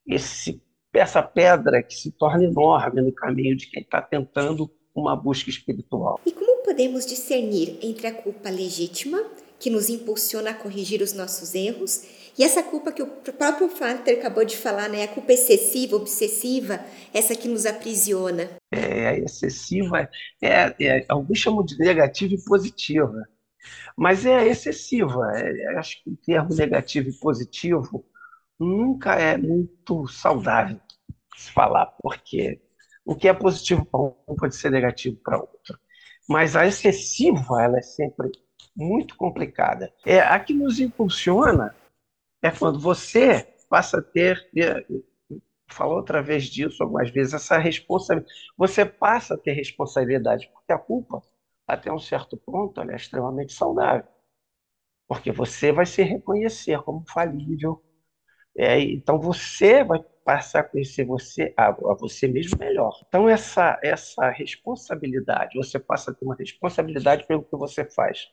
esse 0.06 0.62
essa 0.98 1.22
pedra 1.22 1.82
que 1.82 1.94
se 1.94 2.10
torna 2.10 2.44
enorme 2.44 3.00
no 3.00 3.12
caminho 3.12 3.56
de 3.56 3.70
quem 3.70 3.82
está 3.82 4.02
tentando 4.02 4.70
uma 4.94 5.14
busca 5.14 5.48
espiritual. 5.48 6.20
E 6.26 6.32
como 6.32 6.64
podemos 6.64 7.06
discernir 7.06 7.78
entre 7.82 8.06
a 8.06 8.12
culpa 8.12 8.50
legítima, 8.50 9.22
que 9.58 9.70
nos 9.70 9.88
impulsiona 9.88 10.50
a 10.50 10.54
corrigir 10.54 11.02
os 11.02 11.12
nossos 11.12 11.54
erros, 11.54 12.04
e 12.38 12.42
essa 12.42 12.62
culpa 12.62 12.90
que 12.92 13.02
o 13.02 13.06
próprio 13.06 13.68
Frater 13.68 14.18
acabou 14.18 14.44
de 14.44 14.56
falar, 14.56 14.88
né? 14.88 15.04
A 15.04 15.08
culpa 15.08 15.32
excessiva, 15.32 15.96
obsessiva, 15.96 16.80
essa 17.12 17.34
que 17.34 17.48
nos 17.48 17.66
aprisiona. 17.66 18.48
É, 18.72 19.18
excessiva, 19.18 20.08
é, 20.40 20.74
é, 20.80 21.04
alguns 21.08 21.38
chamam 21.38 21.64
de 21.64 21.76
negativa 21.78 22.32
e 22.32 22.44
positiva, 22.44 23.28
mas 23.96 24.24
é 24.24 24.48
excessiva. 24.48 25.20
É, 25.36 25.78
acho 25.78 26.02
que 26.02 26.10
o 26.10 26.16
termo 26.16 26.54
negativo 26.54 27.10
e 27.10 27.18
positivo 27.18 28.04
nunca 28.60 29.14
é 29.14 29.36
muito 29.36 30.06
saudável 30.06 30.78
se 31.36 31.50
falar, 31.50 31.86
porque 32.02 32.60
o 33.04 33.16
que 33.16 33.26
é 33.26 33.32
positivo 33.32 33.84
para 33.86 34.00
um 34.00 34.36
pode 34.36 34.54
ser 34.54 34.70
negativo 34.70 35.16
para 35.24 35.38
outro. 35.38 35.78
Mas 36.28 36.54
a 36.54 36.66
excessiva, 36.66 37.62
ela 37.62 37.78
é 37.78 37.82
sempre 37.82 38.30
muito 38.76 39.16
complicada. 39.16 39.92
É, 40.06 40.20
a 40.20 40.38
que 40.38 40.52
nos 40.52 40.78
impulsiona 40.78 41.74
é 42.42 42.50
quando 42.50 42.78
você 42.78 43.42
passa 43.68 43.98
a 43.98 44.02
ter, 44.02 44.46
falou 45.68 45.96
outra 45.96 46.22
vez 46.22 46.44
disso 46.44 46.82
algumas 46.82 47.10
vezes, 47.10 47.34
essa 47.34 47.58
responsabilidade. 47.58 48.32
Você 48.56 48.84
passa 48.84 49.34
a 49.34 49.38
ter 49.38 49.52
responsabilidade, 49.52 50.48
porque 50.52 50.72
a 50.72 50.78
culpa, 50.78 51.22
até 51.66 51.92
um 51.92 51.98
certo 51.98 52.36
ponto, 52.36 52.80
é 52.80 52.94
extremamente 52.94 53.52
saudável. 53.52 54.06
Porque 55.08 55.32
você 55.32 55.72
vai 55.72 55.86
se 55.86 56.02
reconhecer 56.02 56.80
como 56.82 57.04
falível, 57.08 57.82
é, 58.56 58.80
então 58.80 59.18
você 59.20 59.84
vai 59.84 60.00
passar 60.24 60.60
a 60.60 60.64
conhecer 60.64 61.04
você, 61.04 61.54
a, 61.56 61.68
a, 61.68 61.94
você 61.98 62.28
mesmo 62.28 62.58
melhor. 62.58 62.92
Então 63.08 63.28
essa 63.28 63.78
essa 63.82 64.28
responsabilidade, 64.30 65.56
você 65.56 65.78
passa 65.78 66.10
a 66.10 66.14
ter 66.14 66.24
uma 66.24 66.34
responsabilidade 66.36 67.26
pelo 67.26 67.44
que 67.44 67.56
você 67.56 67.84
faz, 67.84 68.28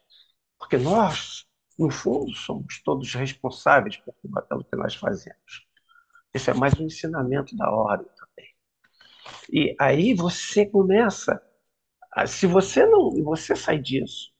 porque 0.59 0.77
nós 0.77 1.45
no 1.77 1.91
fundo 1.91 2.33
somos 2.35 2.81
todos 2.83 3.13
responsáveis 3.13 3.97
pelo 3.97 4.63
que 4.63 4.75
nós 4.75 4.95
fazemos. 4.95 5.67
Isso 6.33 6.49
é 6.51 6.53
mais 6.53 6.79
um 6.79 6.85
ensinamento 6.85 7.55
da 7.55 7.69
ordem 7.71 8.07
também. 8.15 8.53
E 9.51 9.75
aí 9.79 10.13
você 10.13 10.65
começa, 10.65 11.41
se 12.27 12.47
você 12.47 12.85
não, 12.85 13.11
você 13.23 13.55
sai 13.55 13.79
disso, 13.79 14.31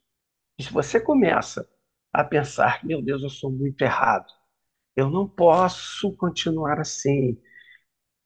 se 0.60 0.72
você 0.72 1.00
começa 1.00 1.68
a 2.14 2.24
pensar, 2.24 2.84
meu 2.86 3.02
Deus, 3.02 3.24
eu 3.24 3.30
sou 3.30 3.52
muito 3.52 3.82
errado, 3.82 4.28
eu 4.98 5.12
não 5.12 5.27
posso 5.27 6.12
continuar 6.18 6.80
assim, 6.80 7.39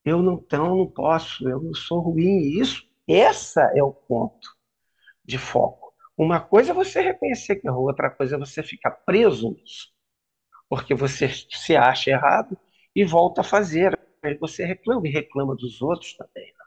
eu 0.06 0.24
não, 0.24 0.36
então, 0.36 0.78
não 0.78 0.88
posso, 0.88 1.48
eu 1.48 1.60
não 1.62 1.74
sou 1.74 2.00
ruim, 2.00 2.60
isso, 2.60 2.88
essa 3.06 3.62
é 3.76 3.84
o 3.84 3.92
ponto 3.92 4.50
de 5.26 5.38
foco. 5.38 5.94
Uma 6.18 6.40
coisa 6.40 6.72
é 6.72 6.74
você 6.74 7.02
reconhecer 7.02 7.58
que 7.58 7.68
errou, 7.68 7.88
outra 7.88 8.10
coisa 8.10 8.38
é 8.38 8.40
você 8.40 8.64
ficar 8.64 8.92
preso 8.92 9.52
nisso, 9.52 9.90
porque 10.70 10.96
você 10.96 11.28
se 11.30 11.76
acha 11.76 12.12
errado 12.12 12.58
e 12.96 13.04
volta 13.04 13.42
a 13.42 13.44
fazer, 13.44 14.00
aí 14.24 14.38
você 14.38 14.66
reclama 14.66 15.06
e 15.08 15.12
reclama 15.12 15.54
dos 15.56 15.82
outros 15.82 16.16
também. 16.16 16.48
Né? 16.48 16.66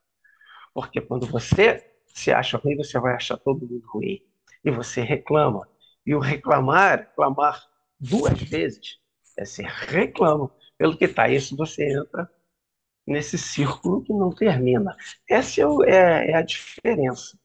Porque 0.74 1.00
quando 1.00 1.26
você 1.26 1.82
se 2.08 2.30
acha 2.30 2.58
ruim, 2.58 2.76
você 2.76 2.98
vai 3.00 3.14
achar 3.14 3.38
todo 3.38 3.66
mundo 3.66 3.86
ruim. 3.86 4.20
E 4.64 4.70
você 4.70 5.02
reclama. 5.02 5.68
E 6.06 6.14
o 6.14 6.18
reclamar, 6.18 6.98
reclamar 6.98 7.64
duas 7.98 8.40
vezes, 8.42 8.98
é 9.36 9.44
ser 9.44 9.66
reclama 9.66 10.50
pelo 10.78 10.96
que 10.96 11.04
está. 11.04 11.28
Isso 11.28 11.56
você 11.56 11.84
entra 11.92 12.30
nesse 13.06 13.36
círculo 13.36 14.02
que 14.02 14.12
não 14.12 14.30
termina. 14.30 14.96
Essa 15.28 15.60
é, 15.60 15.64
é, 15.86 16.30
é 16.30 16.34
a 16.36 16.42
diferença. 16.42 17.38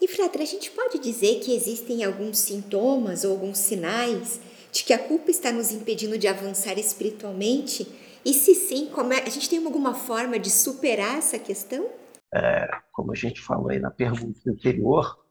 E, 0.00 0.08
Frater, 0.08 0.42
a 0.42 0.46
gente 0.46 0.70
pode 0.72 0.98
dizer 0.98 1.40
que 1.40 1.54
existem 1.54 2.02
alguns 2.02 2.38
sintomas 2.38 3.24
ou 3.24 3.30
alguns 3.30 3.58
sinais 3.58 4.40
de 4.72 4.82
que 4.82 4.92
a 4.92 4.98
culpa 4.98 5.30
está 5.30 5.52
nos 5.52 5.70
impedindo 5.70 6.18
de 6.18 6.26
avançar 6.26 6.76
espiritualmente? 6.78 7.86
E 8.24 8.34
se 8.34 8.54
sim, 8.54 8.86
como 8.86 9.12
é, 9.12 9.22
a 9.22 9.28
gente 9.28 9.48
tem 9.48 9.64
alguma 9.64 9.94
forma 9.94 10.38
de 10.38 10.50
superar 10.50 11.18
essa 11.18 11.38
questão? 11.38 11.88
É, 12.34 12.68
como 12.90 13.12
a 13.12 13.14
gente 13.14 13.40
falou 13.40 13.70
aí 13.70 13.78
na 13.78 13.90
pergunta 13.90 14.40
anterior, 14.48 15.24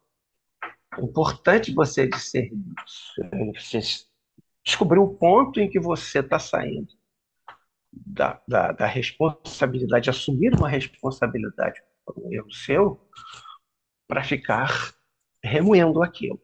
é 0.98 1.01
importante 1.01 1.74
você 1.74 2.08
discernir 2.08 2.75
isso. 3.56 4.11
Descobrir 4.63 5.00
o 5.00 5.15
ponto 5.15 5.60
em 5.60 5.70
que 5.70 5.80
você 5.80 6.20
está 6.20 6.39
saindo 6.39 6.89
da, 7.91 8.41
da, 8.48 8.72
da, 8.72 8.86
responsabilidade, 8.86 10.10
assumir 10.10 10.53
uma 10.53 10.70
responsabilidade 10.70 11.82
por 12.06 12.18
um 12.18 12.32
erro 12.32 12.51
seu, 12.51 13.01
para 14.08 14.24
ficar 14.24 14.94
remoendo 15.44 16.01
aquilo. 16.01 16.39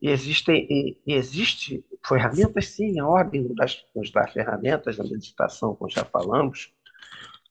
E 0.00 0.10
existem, 0.10 0.66
e, 0.70 1.00
e 1.06 1.14
existe 1.14 1.84
ferramentas, 2.06 2.68
sim, 2.68 3.00
a 3.00 3.06
ordem 3.06 3.52
das, 3.54 3.84
dá 4.12 4.28
ferramentas 4.28 4.96
da 4.96 5.04
meditação, 5.04 5.74
como 5.74 5.90
já 5.90 6.04
falamos, 6.04 6.72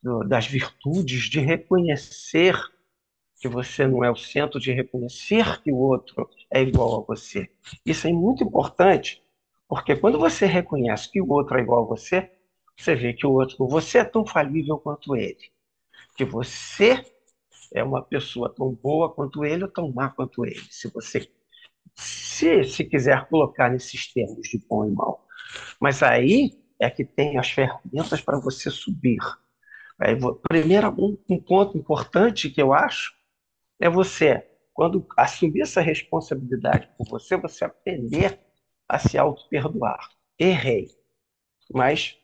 do, 0.01 0.23
das 0.23 0.47
virtudes 0.47 1.23
de 1.23 1.39
reconhecer 1.39 2.55
que 3.39 3.47
você 3.47 3.85
não 3.85 4.03
é 4.03 4.09
o 4.09 4.15
centro, 4.15 4.59
de 4.59 4.71
reconhecer 4.71 5.61
que 5.61 5.71
o 5.71 5.77
outro 5.77 6.29
é 6.51 6.61
igual 6.61 7.01
a 7.01 7.05
você. 7.05 7.49
Isso 7.85 8.07
é 8.07 8.13
muito 8.13 8.43
importante, 8.43 9.21
porque 9.67 9.95
quando 9.95 10.17
você 10.17 10.45
reconhece 10.45 11.11
que 11.11 11.21
o 11.21 11.29
outro 11.29 11.57
é 11.57 11.61
igual 11.61 11.83
a 11.83 11.87
você, 11.87 12.31
você 12.77 12.95
vê 12.95 13.13
que 13.13 13.25
o 13.25 13.31
outro, 13.31 13.67
você 13.67 13.99
é 13.99 14.03
tão 14.03 14.25
falível 14.25 14.77
quanto 14.77 15.15
ele, 15.15 15.51
que 16.15 16.23
você 16.23 17.03
é 17.73 17.83
uma 17.83 18.01
pessoa 18.01 18.53
tão 18.53 18.73
boa 18.73 19.13
quanto 19.13 19.43
ele 19.43 19.63
ou 19.63 19.69
tão 19.69 19.91
má 19.91 20.09
quanto 20.09 20.45
ele. 20.45 20.61
Se 20.69 20.89
você 20.89 21.29
se, 21.95 22.63
se 22.63 22.83
quiser 22.83 23.27
colocar 23.27 23.69
nesses 23.69 24.11
termos 24.13 24.47
de 24.47 24.59
bom 24.69 24.85
e 24.85 24.91
mal. 24.91 25.25
Mas 25.79 26.03
aí 26.03 26.51
é 26.79 26.89
que 26.89 27.03
tem 27.03 27.37
as 27.37 27.49
ferramentas 27.49 28.21
para 28.21 28.39
você 28.39 28.69
subir. 28.69 29.19
Aí, 29.99 30.15
primeiro, 30.47 30.89
um, 30.89 31.17
um 31.27 31.41
ponto 31.41 31.77
importante 31.77 32.49
que 32.49 32.61
eu 32.61 32.71
acho 32.71 33.13
é 33.79 33.89
você, 33.89 34.45
quando 34.73 35.05
assumir 35.17 35.61
essa 35.61 35.81
responsabilidade 35.81 36.89
por 36.97 37.07
você, 37.07 37.35
você 37.35 37.65
aprender 37.65 38.39
a 38.87 38.99
se 38.99 39.17
auto-perdoar. 39.17 40.09
Errei, 40.39 40.89
mas 41.73 42.17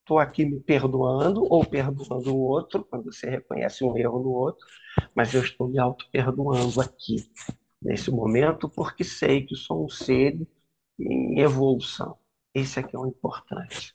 estou 0.00 0.18
aqui 0.18 0.44
me 0.44 0.60
perdoando 0.60 1.44
ou 1.44 1.64
perdoando 1.64 2.34
o 2.34 2.40
outro, 2.40 2.84
quando 2.84 3.04
você 3.04 3.28
reconhece 3.28 3.82
um 3.84 3.96
erro 3.96 4.22
no 4.22 4.30
outro, 4.30 4.66
mas 5.14 5.32
eu 5.32 5.42
estou 5.42 5.68
me 5.68 5.78
auto-perdoando 5.78 6.80
aqui 6.80 7.16
nesse 7.80 8.10
momento, 8.10 8.68
porque 8.68 9.04
sei 9.04 9.46
que 9.46 9.56
sou 9.56 9.84
um 9.84 9.88
ser 9.88 10.38
em 10.98 11.40
evolução. 11.40 12.18
Esse 12.54 12.78
aqui 12.78 12.94
é 12.94 12.98
o 12.98 13.06
importante. 13.06 13.94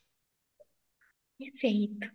Perfeito. 1.37 2.09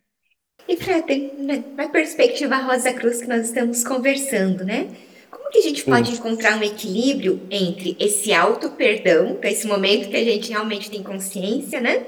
E, 0.69 0.77
Fred, 0.77 1.33
na 1.77 1.89
perspectiva 1.89 2.57
Rosa 2.57 2.93
Cruz 2.93 3.21
que 3.21 3.29
nós 3.29 3.47
estamos 3.47 3.85
conversando, 3.85 4.65
né? 4.65 4.89
Como 5.37 5.51
que 5.51 5.59
a 5.59 5.63
gente 5.63 5.85
pode 5.85 6.09
Sim. 6.09 6.15
encontrar 6.15 6.57
um 6.57 6.63
equilíbrio 6.63 7.47
entre 7.51 7.97
esse 7.99 8.33
auto-perdão, 8.33 9.37
que 9.37 9.47
é 9.47 9.53
esse 9.53 9.67
momento 9.67 10.09
que 10.09 10.17
a 10.17 10.25
gente 10.25 10.51
realmente 10.51 10.91
tem 10.91 11.03
consciência, 11.03 11.81
né? 11.81 12.07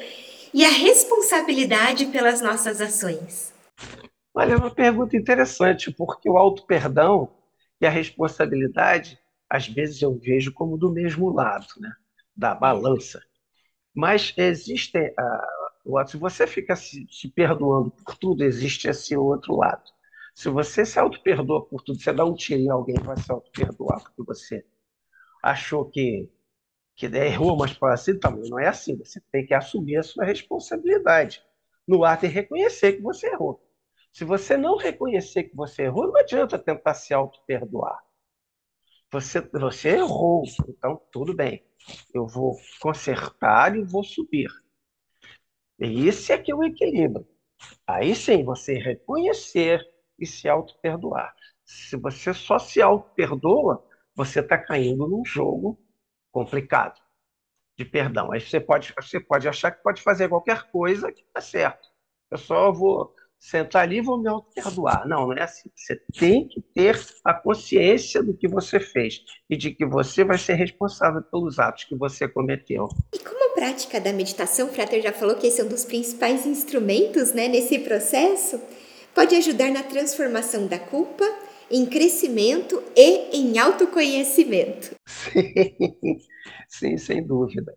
E 0.55 0.65
a 0.65 0.71
responsabilidade 0.71 2.07
pelas 2.07 2.41
nossas 2.41 2.81
ações? 2.81 3.53
Olha, 4.35 4.55
é 4.55 4.57
uma 4.57 4.71
pergunta 4.71 5.17
interessante, 5.17 5.91
porque 5.91 6.29
o 6.29 6.37
auto-perdão 6.37 7.29
e 7.81 7.87
a 7.87 7.91
responsabilidade 7.91 9.19
às 9.49 9.67
vezes 9.69 10.03
eu 10.03 10.15
vejo 10.19 10.53
como 10.53 10.77
do 10.77 10.91
mesmo 10.91 11.33
lado, 11.33 11.67
né? 11.79 11.93
da 12.37 12.55
balança. 12.55 13.23
Mas 13.95 14.35
existe, 14.37 14.99
uh, 14.99 16.07
se 16.07 16.17
você 16.19 16.47
fica 16.47 16.77
se, 16.77 17.07
se, 17.11 17.29
perdoando 17.29 17.91
por 17.91 18.17
tudo, 18.17 18.45
existe 18.45 18.89
esse 18.89 19.17
outro 19.17 19.57
lado. 19.57 19.91
Se 20.37 20.51
você 20.51 20.85
se 20.85 20.99
auto-perdoa 20.99 21.65
por 21.65 21.83
tudo, 21.83 21.99
você 21.99 22.13
dá 22.13 22.23
um 22.23 22.35
tiro 22.35 22.61
em 22.61 22.69
alguém 22.69 22.97
vai 22.97 23.17
se 23.17 23.33
auto-perdoar 23.33 24.03
porque 24.03 24.23
você 24.23 24.67
achou 25.43 25.87
que, 25.87 26.31
que 26.95 27.07
errou, 27.07 27.57
mas 27.57 27.73
para 27.73 27.95
assim 27.95 28.19
também 28.19 28.51
não 28.51 28.59
é 28.59 28.69
assim. 28.69 28.99
Você 28.99 29.19
tem 29.33 29.47
que 29.47 29.55
assumir 29.55 29.97
a 29.97 30.03
sua 30.03 30.27
responsabilidade 30.27 31.43
no 31.89 32.05
ato 32.05 32.27
e 32.27 32.29
reconhecer 32.29 32.93
que 32.93 33.01
você 33.01 33.29
errou. 33.29 33.67
Se 34.13 34.25
você 34.25 34.59
não 34.59 34.77
reconhecer 34.77 35.45
que 35.45 35.57
você 35.57 35.85
errou, 35.85 36.09
não 36.09 36.17
adianta 36.19 36.59
tentar 36.59 36.93
se 36.93 37.15
auto-perdoar. 37.15 37.99
Você, 39.11 39.41
você 39.41 39.89
errou, 39.97 40.43
então 40.69 41.01
tudo 41.11 41.33
bem. 41.33 41.65
Eu 42.13 42.27
vou 42.27 42.59
consertar 42.79 43.75
e 43.75 43.83
vou 43.83 44.05
subir. 44.05 44.51
E 45.79 46.07
esse 46.07 46.31
é 46.31 46.37
que 46.37 46.53
é 46.53 46.55
o 46.55 46.63
equilíbrio. 46.63 47.27
Aí 47.87 48.15
sim, 48.15 48.45
você 48.45 48.75
reconhecer 48.75 49.96
e 50.19 50.27
se 50.27 50.49
auto-perdoar. 50.49 51.35
Se 51.65 51.97
você 51.97 52.33
só 52.33 52.59
se 52.59 52.81
auto-perdoa, 52.81 53.85
você 54.15 54.41
está 54.41 54.57
caindo 54.57 55.07
num 55.07 55.25
jogo 55.25 55.79
complicado 56.31 57.01
de 57.77 57.85
perdão. 57.85 58.33
Aí 58.33 58.41
você 58.41 58.59
pode, 58.59 58.95
você 58.99 59.21
pode 59.21 59.49
achar 59.49 59.71
que 59.71 59.83
pode 59.83 60.03
fazer 60.03 60.29
qualquer 60.29 60.71
coisa 60.71 61.13
que 61.13 61.23
está 61.23 61.41
certo. 61.41 61.89
Eu 62.31 62.39
só 62.39 62.73
vou 62.73 63.15
sentar 63.39 63.83
ali 63.83 63.99
e 63.99 64.01
vou 64.01 64.19
me 64.21 64.29
auto-perdoar. 64.29 65.07
Não, 65.07 65.27
não 65.27 65.33
é 65.35 65.43
assim. 65.43 65.71
Você 65.75 66.01
tem 66.19 66.49
que 66.49 66.61
ter 66.61 66.99
a 67.25 67.35
consciência 67.35 68.23
do 68.23 68.35
que 68.35 68.49
você 68.49 68.81
fez 68.81 69.21
e 69.49 69.57
de 69.57 69.71
que 69.71 69.85
você 69.85 70.25
vai 70.25 70.39
ser 70.39 70.55
responsável 70.55 71.23
pelos 71.23 71.59
atos 71.59 71.85
que 71.85 71.95
você 71.95 72.27
cometeu. 72.27 72.89
E 73.15 73.19
como 73.19 73.53
a 73.53 73.55
prática 73.55 74.01
da 74.01 74.13
meditação, 74.13 74.69
o 74.69 74.73
Frater 74.73 75.03
já 75.03 75.13
falou 75.13 75.37
que 75.37 75.47
esse 75.47 75.61
é 75.61 75.65
um 75.65 75.69
dos 75.69 75.85
principais 75.85 76.47
instrumentos 76.47 77.33
né, 77.33 77.47
nesse 77.47 77.79
processo, 77.79 78.61
pode 79.17 79.35
ajudar 79.35 79.71
na 79.71 79.83
transformação 79.83 80.69
da 80.69 80.79
culpa 80.79 81.25
em 81.71 81.87
crescimento 81.87 82.83
e 82.95 83.35
em 83.39 83.59
autoconhecimento. 83.59 84.95
Sim, 85.09 86.19
sim 86.69 86.99
sem 86.99 87.27
dúvida. 87.27 87.77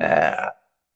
É, 0.00 0.50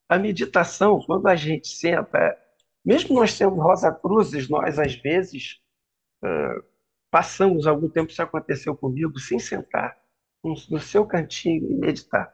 a 0.08 0.18
meditação, 0.18 0.98
quando 1.06 1.28
a 1.28 1.36
gente 1.36 1.68
senta, 1.68 2.36
mesmo 2.84 3.14
nós 3.14 3.34
sendo 3.34 3.56
Rosa 3.56 3.92
Cruzes, 3.92 4.48
nós 4.48 4.78
às 4.78 4.94
vezes 4.94 5.60
uh, 6.24 6.64
passamos 7.10 7.66
algum 7.66 7.88
tempo, 7.88 8.10
isso 8.10 8.22
aconteceu 8.22 8.74
comigo, 8.74 9.18
sem 9.18 9.38
sentar 9.38 9.96
no 10.42 10.80
seu 10.80 11.06
cantinho 11.06 11.70
e 11.70 11.74
meditar. 11.74 12.32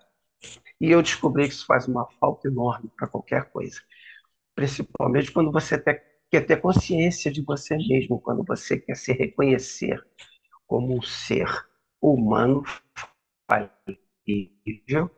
E 0.81 0.91
eu 0.91 1.03
descobri 1.03 1.49
que 1.49 1.55
isso 1.55 1.67
faz 1.67 1.89
uma 1.89 2.07
falta 2.21 2.47
enorme 2.49 2.89
para 2.97 3.09
qualquer 3.09 3.51
coisa. 3.51 3.81
Principalmente 4.55 5.33
quando 5.33 5.51
você 5.51 5.77
quer 6.31 6.43
ter 6.43 6.61
consciência 6.61 7.31
de 7.31 7.43
você 7.43 7.77
mesmo, 7.77 8.21
quando 8.21 8.45
você 8.45 8.79
quer 8.79 8.97
se 8.97 9.13
reconhecer 9.13 10.01
como 10.67 10.97
um 10.97 11.03
ser 11.03 11.47
humano 12.01 12.63
falível 13.51 15.11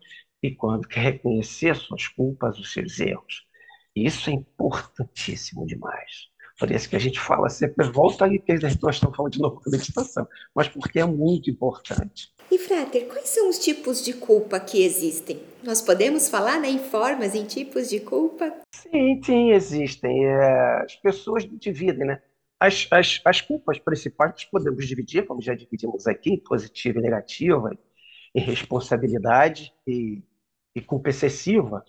e 0.43 0.55
quando 0.55 0.89
quer 0.89 1.01
reconhecer 1.01 1.75
suas 1.77 2.09
culpas, 2.09 2.59
os 2.59 2.73
seus 2.73 2.99
erros. 3.01 3.47
Isso 3.95 4.31
é 4.31 4.33
importantíssimo 4.33 5.67
demais. 5.67 6.31
Por 6.59 6.71
isso 6.71 6.89
que 6.89 6.97
a 6.97 7.01
gente 7.01 7.19
fala 7.19 7.49
sempre, 7.49 7.91
volta 7.91 8.25
ali, 8.25 8.39
que 8.39 8.53
nós 8.55 8.75
estamos 8.97 9.17
falando 9.17 9.33
de 9.33 9.41
novo 9.41 9.61
da 9.65 9.71
meditação, 9.71 10.29
mas 10.55 10.69
porque 10.69 11.01
é 11.01 11.07
muito 11.07 11.51
importante. 11.51 12.33
E, 12.51 12.59
Frater, 12.59 13.07
quais 13.07 13.29
são 13.29 13.49
os 13.49 13.59
tipos 13.59 14.05
de 14.05 14.13
culpa 14.13 14.59
que 14.59 14.83
existem? 14.83 15.41
Nós 15.63 15.81
podemos 15.81 16.29
falar 16.29 16.59
né, 16.61 16.69
em 16.69 16.79
formas, 16.79 17.35
em 17.35 17.45
tipos 17.45 17.89
de 17.89 18.01
culpa? 18.01 18.53
Sim, 18.75 19.23
sim, 19.23 19.53
existem. 19.53 20.27
É, 20.27 20.83
as 20.83 20.97
pessoas 20.97 21.45
dividem, 21.59 22.07
né? 22.07 22.21
as, 22.61 22.87
as, 22.91 23.21
as 23.25 23.41
culpas 23.41 23.79
principais 23.79 24.33
nós 24.33 24.45
podemos 24.45 24.87
dividir, 24.87 25.27
como 25.27 25.41
já 25.41 25.55
dividimos 25.55 26.07
aqui, 26.07 26.35
em 26.35 26.39
positiva 26.39 26.99
e 26.99 27.03
negativa, 27.03 27.71
em 28.35 28.41
responsabilidade 28.41 29.73
e, 29.87 30.23
e 30.75 30.81
culpa 30.83 31.09
excessiva. 31.09 31.83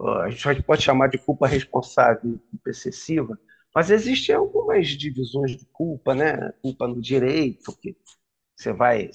A 0.00 0.28
gente 0.28 0.62
pode 0.64 0.82
chamar 0.82 1.08
de 1.08 1.18
culpa 1.18 1.46
responsável 1.46 2.34
e 2.34 2.38
culpa 2.50 2.70
excessiva, 2.70 3.38
mas 3.74 3.90
existem 3.90 4.34
algumas 4.34 4.88
divisões 4.88 5.56
de 5.56 5.64
culpa, 5.66 6.14
né? 6.14 6.52
Culpa 6.60 6.88
no 6.88 7.00
direito, 7.00 7.76
que 7.80 7.96
você 8.56 8.72
vai 8.72 9.10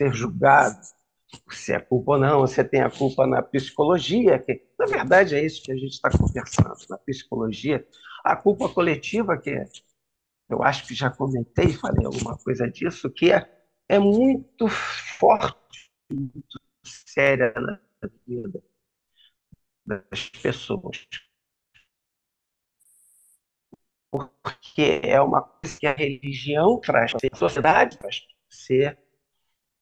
ser 0.00 0.14
julgado 0.14 0.80
se 1.50 1.72
é 1.72 1.78
culpa 1.78 2.12
ou 2.12 2.18
não, 2.18 2.40
você 2.40 2.64
tem 2.64 2.80
a 2.80 2.90
culpa 2.90 3.26
na 3.26 3.42
psicologia, 3.42 4.38
que 4.38 4.66
na 4.78 4.86
verdade 4.86 5.34
é 5.34 5.44
isso 5.44 5.62
que 5.62 5.70
a 5.70 5.76
gente 5.76 5.92
está 5.92 6.10
conversando, 6.10 6.74
na 6.88 6.98
psicologia, 6.98 7.86
a 8.24 8.34
culpa 8.34 8.68
coletiva, 8.68 9.38
que 9.38 9.50
é 9.50 9.64
eu 10.48 10.64
acho 10.64 10.84
que 10.88 10.94
já 10.94 11.08
comentei, 11.08 11.72
falei 11.74 12.04
alguma 12.04 12.36
coisa 12.36 12.68
disso, 12.68 13.08
que 13.08 13.30
é, 13.30 13.48
é 13.88 13.98
muito 14.00 14.66
forte, 14.66 15.92
muito 16.12 16.60
séria 16.82 17.52
na 17.52 17.78
vida 18.26 18.60
das 19.86 20.28
pessoas. 20.30 21.06
Porque 24.10 25.00
é 25.04 25.20
uma 25.20 25.42
coisa 25.42 25.78
que 25.78 25.86
a 25.86 25.92
religião 25.92 26.80
traz 26.80 27.12
a 27.14 27.36
sociedade, 27.36 27.96
para 27.96 28.10
ser 28.48 28.98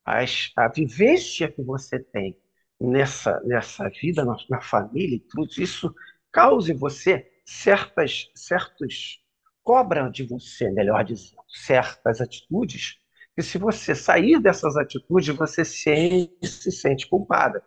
as, 0.08 0.50
a 0.56 0.68
vivência 0.68 1.50
que 1.50 1.62
você 1.62 1.98
tem 1.98 2.36
nessa, 2.80 3.40
nessa 3.44 3.88
vida, 3.90 4.24
na, 4.24 4.36
na 4.48 4.60
família 4.60 5.16
e 5.16 5.20
tudo, 5.20 5.50
isso 5.58 5.94
causa 6.32 6.72
em 6.72 6.76
você 6.76 7.30
certas, 7.44 8.30
certos 8.34 9.20
cobra 9.62 10.08
de 10.08 10.22
você, 10.24 10.70
melhor 10.70 11.04
dizendo, 11.04 11.42
certas 11.48 12.22
atitudes, 12.22 12.96
que 13.36 13.42
se 13.42 13.58
você 13.58 13.94
sair 13.94 14.40
dessas 14.40 14.76
atitudes, 14.76 15.34
você 15.36 15.64
se, 15.64 16.30
se 16.42 16.72
sente 16.72 17.06
culpada. 17.06 17.62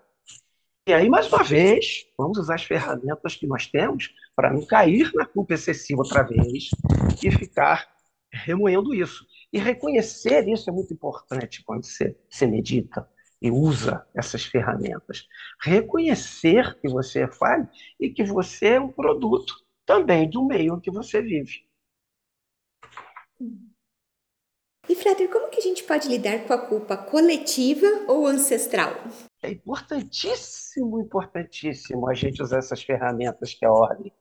E 0.88 0.94
aí, 0.94 1.08
mais 1.10 1.32
uma 1.32 1.44
vez, 1.44 2.08
vamos 2.18 2.40
usar 2.40 2.56
as 2.56 2.64
ferramentas 2.64 3.36
que 3.36 3.46
nós 3.46 3.68
temos 3.68 4.10
para 4.36 4.52
não 4.52 4.66
cair 4.66 5.12
na 5.14 5.28
culpa 5.28 5.54
excessiva 5.54 6.02
outra 6.02 6.24
vez 6.24 6.70
e 7.24 7.30
ficar 7.30 7.88
remoendo 8.34 8.96
isso. 8.96 9.26
E 9.54 9.60
reconhecer 9.60 10.48
isso 10.48 10.70
é 10.70 10.74
muito 10.74 10.94
importante 10.94 11.64
quando 11.64 11.86
você, 11.86 12.18
você 12.30 12.48
medita 12.48 13.10
e 13.42 13.50
usa 13.52 14.08
essas 14.16 14.46
ferramentas. 14.46 15.28
Reconhecer 15.62 16.80
que 16.80 16.88
você 16.88 17.22
é 17.22 17.32
falho 17.32 17.68
e 18.00 18.10
que 18.10 18.24
você 18.24 18.76
é 18.76 18.80
um 18.80 18.92
produto 18.92 19.54
também 19.86 20.30
do 20.30 20.46
meio 20.46 20.76
em 20.76 20.80
que 20.80 20.92
você 20.92 21.22
vive. 21.22 21.66
E, 24.88 24.96
Frater, 24.96 25.30
como 25.30 25.50
que 25.50 25.60
a 25.60 25.64
gente 25.64 25.84
pode 25.84 26.08
lidar 26.08 26.46
com 26.46 26.54
a 26.54 26.68
culpa 26.68 26.98
coletiva 26.98 27.88
ou 28.08 28.28
ancestral? 28.28 28.94
É 29.42 29.52
importantíssimo, 29.52 31.02
importantíssimo 31.02 32.10
a 32.10 32.14
gente 32.14 32.42
usar 32.42 32.60
essas 32.60 32.84
ferramentas 32.84 33.54
que 33.54 33.66
a 33.66 33.72
ordem 33.72 34.14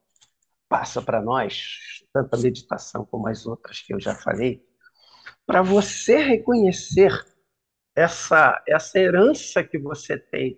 passa 0.68 1.02
para 1.02 1.20
nós, 1.20 2.04
tanto 2.12 2.34
a 2.34 2.38
meditação 2.38 3.04
como 3.04 3.28
as 3.28 3.46
outras 3.46 3.80
que 3.80 3.92
eu 3.92 4.00
já 4.00 4.14
falei, 4.14 4.64
para 5.50 5.62
você 5.62 6.16
reconhecer 6.18 7.10
essa, 7.96 8.62
essa 8.68 9.00
herança 9.00 9.64
que 9.64 9.76
você 9.76 10.16
tem 10.16 10.56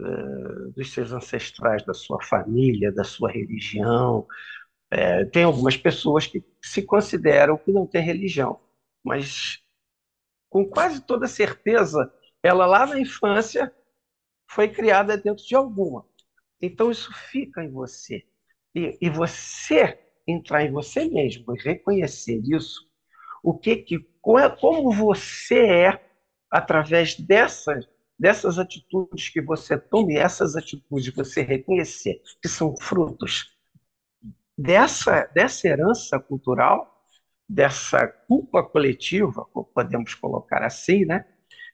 uh, 0.00 0.70
dos 0.70 0.92
seus 0.92 1.10
ancestrais, 1.10 1.84
da 1.84 1.92
sua 1.92 2.22
família, 2.22 2.92
da 2.92 3.02
sua 3.02 3.28
religião, 3.28 4.28
é, 4.88 5.24
tem 5.24 5.42
algumas 5.42 5.76
pessoas 5.76 6.28
que 6.28 6.44
se 6.62 6.82
consideram 6.82 7.58
que 7.58 7.72
não 7.72 7.88
têm 7.88 8.02
religião, 8.02 8.60
mas 9.02 9.64
com 10.48 10.64
quase 10.64 11.04
toda 11.04 11.26
certeza, 11.26 12.08
ela 12.40 12.66
lá 12.66 12.86
na 12.86 13.00
infância 13.00 13.74
foi 14.48 14.68
criada 14.68 15.18
dentro 15.18 15.44
de 15.44 15.56
alguma. 15.56 16.06
Então 16.62 16.88
isso 16.88 17.12
fica 17.32 17.64
em 17.64 17.70
você. 17.72 18.24
E, 18.76 18.96
e 19.00 19.10
você 19.10 19.98
entrar 20.24 20.62
em 20.62 20.70
você 20.70 21.06
mesmo 21.06 21.52
e 21.56 21.60
reconhecer 21.60 22.40
isso, 22.44 22.88
o 23.42 23.58
que 23.58 23.74
que 23.74 24.09
como 24.22 24.92
você 24.92 25.58
é 25.58 26.04
através 26.50 27.16
dessas 27.16 27.86
dessas 28.18 28.58
atitudes 28.58 29.30
que 29.30 29.40
você 29.40 29.78
toma 29.78 30.12
e 30.12 30.16
essas 30.18 30.54
atitudes 30.54 31.08
você 31.14 31.40
reconhecer 31.40 32.20
que 32.42 32.48
são 32.48 32.74
frutos 32.78 33.50
dessa, 34.60 35.24
dessa 35.34 35.68
herança 35.68 36.18
cultural, 36.20 37.02
dessa 37.48 38.06
culpa 38.06 38.62
coletiva, 38.62 39.46
podemos 39.74 40.14
colocar 40.14 40.62
assim, 40.62 41.04
né? 41.06 41.24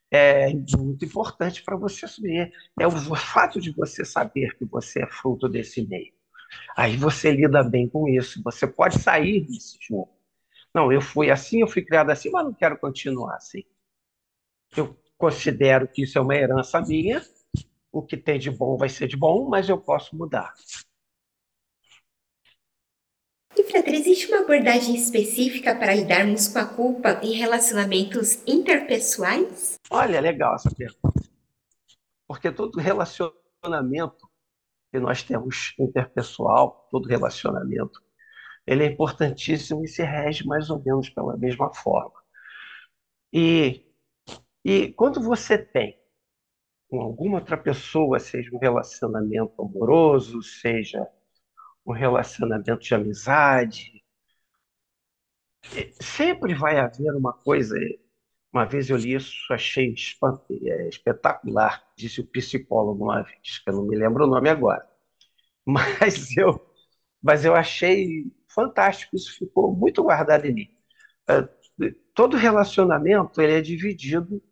É 0.09 0.53
muito 0.55 1.05
importante 1.05 1.65
para 1.65 1.77
você 1.77 2.05
assumir. 2.05 2.53
É 2.79 2.87
o 2.87 2.91
fato 3.17 3.61
de 3.61 3.73
você 3.73 4.05
saber 4.05 4.57
que 4.57 4.65
você 4.65 5.03
é 5.03 5.07
fruto 5.09 5.49
desse 5.49 5.85
meio. 5.85 6.13
Aí 6.77 6.97
você 6.97 7.33
lida 7.33 7.63
bem 7.65 7.89
com 7.89 8.09
isso. 8.09 8.41
Você 8.45 8.69
pode 8.69 9.01
sair 9.01 9.41
desse 9.47 9.79
jogo. 9.81 10.16
Não, 10.77 10.93
eu 10.93 11.01
fui 11.01 11.31
assim, 11.31 11.63
eu 11.63 11.67
fui 11.67 11.81
criado 11.83 12.11
assim, 12.11 12.29
mas 12.29 12.45
não 12.45 12.53
quero 12.53 12.79
continuar 12.79 13.37
assim. 13.37 13.65
Eu 14.77 14.95
considero 15.17 15.89
que 15.89 16.03
isso 16.03 16.19
é 16.19 16.21
uma 16.21 16.35
herança 16.35 16.83
minha. 16.83 17.25
O 17.91 18.03
que 18.03 18.15
tem 18.15 18.39
de 18.39 18.51
bom 18.51 18.77
vai 18.77 18.91
ser 18.91 19.09
de 19.09 19.17
bom, 19.17 19.49
mas 19.49 19.71
eu 19.71 19.81
posso 19.81 20.15
mudar. 20.15 20.53
E, 23.57 23.65
Frater, 23.65 23.95
existe 23.95 24.27
uma 24.27 24.43
abordagem 24.43 24.95
específica 24.95 25.75
para 25.75 25.95
lidarmos 25.95 26.47
com 26.49 26.59
a 26.59 26.67
culpa 26.67 27.21
em 27.23 27.33
relacionamentos 27.33 28.47
interpessoais? 28.47 29.77
Olha, 29.89 30.21
legal 30.21 30.57
essa 30.57 30.71
pergunta. 30.71 31.23
Porque 32.29 32.53
todo 32.53 32.79
relacionamento 32.79 34.29
que 34.93 35.01
nós 35.01 35.23
temos 35.23 35.73
interpessoal, 35.79 36.87
todo 36.91 37.09
relacionamento, 37.09 38.05
ele 38.67 38.85
é 38.85 38.87
importantíssimo 38.87 39.85
e 39.85 39.89
se 39.89 40.03
rege 40.03 40.47
mais 40.47 40.71
ou 40.71 40.83
menos 40.83 41.09
pela 41.11 41.37
mesma 41.37 41.73
forma. 41.75 42.15
E, 43.33 43.85
e 44.65 44.93
quando 44.95 45.23
você 45.23 45.59
tem 45.59 45.99
com 46.89 47.01
alguma 47.01 47.39
outra 47.39 47.57
pessoa, 47.57 48.19
seja 48.21 48.51
um 48.55 48.59
relacionamento 48.59 49.63
amoroso, 49.63 50.43
seja 50.43 51.07
um 51.87 51.93
relacionamento 51.93 52.81
de 52.81 52.95
amizade. 52.95 54.05
Sempre 56.01 56.55
vai 56.55 56.79
haver 56.79 57.15
uma 57.15 57.33
coisa. 57.33 57.77
Uma 58.53 58.65
vez 58.65 58.89
eu 58.91 58.97
li 58.97 59.15
isso, 59.15 59.53
achei 59.53 59.95
é, 60.65 60.89
espetacular, 60.89 61.85
disse 61.97 62.21
o 62.21 62.27
psicólogo 62.27 63.05
uma 63.05 63.23
vez, 63.23 63.59
que 63.59 63.71
eu 63.71 63.75
não 63.75 63.87
me 63.87 63.97
lembro 63.97 64.25
o 64.25 64.27
nome 64.29 64.49
agora. 64.49 64.87
Mas 65.67 66.37
eu, 66.37 66.61
mas 67.23 67.45
eu 67.45 67.55
achei 67.55 68.27
fantástico, 68.57 69.15
isso 69.15 69.39
ficou 69.39 69.77
muito 69.77 70.03
guardado 70.03 70.47
em 70.47 70.55
mim. 70.55 70.77
É, 71.29 71.43
todo 72.15 72.39
relacionamento 72.39 73.41
ele 73.43 73.53
é 73.53 73.61
dividido 73.61 74.43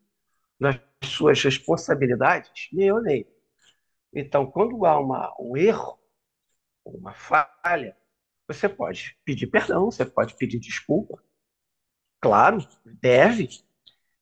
nas 0.61 0.79
suas 1.03 1.43
responsabilidades, 1.43 2.69
meu 2.71 3.01
nem. 3.01 3.27
Então, 4.13 4.47
quando 4.47 4.85
há 4.85 5.01
uma, 5.01 5.35
um 5.41 5.57
erro, 5.57 5.99
uma 6.85 7.15
falha, 7.15 7.97
você 8.47 8.69
pode 8.69 9.19
pedir 9.25 9.47
perdão, 9.47 9.87
você 9.87 10.05
pode 10.05 10.37
pedir 10.37 10.59
desculpa. 10.61 11.23
Claro, 12.21 12.59
deve, 12.85 13.49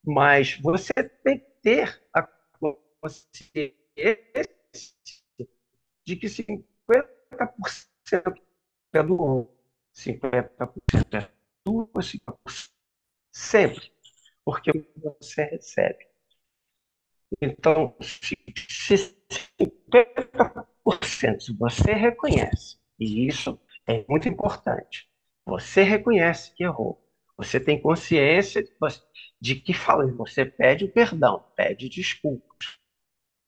mas 0.04 0.58
você 0.60 0.92
tem 1.24 1.40
que 1.40 1.50
ter 1.62 2.02
a 2.14 2.22
consciência 3.02 3.74
de 6.04 6.16
que 6.16 6.28
50% 6.28 6.62
é 8.92 9.02
do 9.02 9.48
50% 9.92 11.14
é 11.14 11.30
tua, 11.64 11.88
50% 12.02 12.70
sempre, 13.32 13.92
porque 14.44 14.72
você 14.96 15.44
recebe. 15.44 16.06
Então, 17.40 17.96
se, 18.00 18.36
se 18.68 19.16
50% 19.60 21.40
se 21.40 21.52
você 21.56 21.92
reconhece, 21.92 22.76
e 22.98 23.26
isso 23.26 23.58
é 23.86 24.04
muito 24.08 24.28
importante, 24.28 25.08
você 25.44 25.82
reconhece 25.82 26.54
que 26.54 26.64
errou, 26.64 27.02
você 27.36 27.58
tem 27.58 27.80
consciência 27.80 28.62
de 29.40 29.56
que 29.56 29.72
fala, 29.74 30.06
você 30.12 30.44
pede 30.44 30.86
perdão, 30.88 31.44
pede 31.56 31.88
desculpas. 31.88 32.78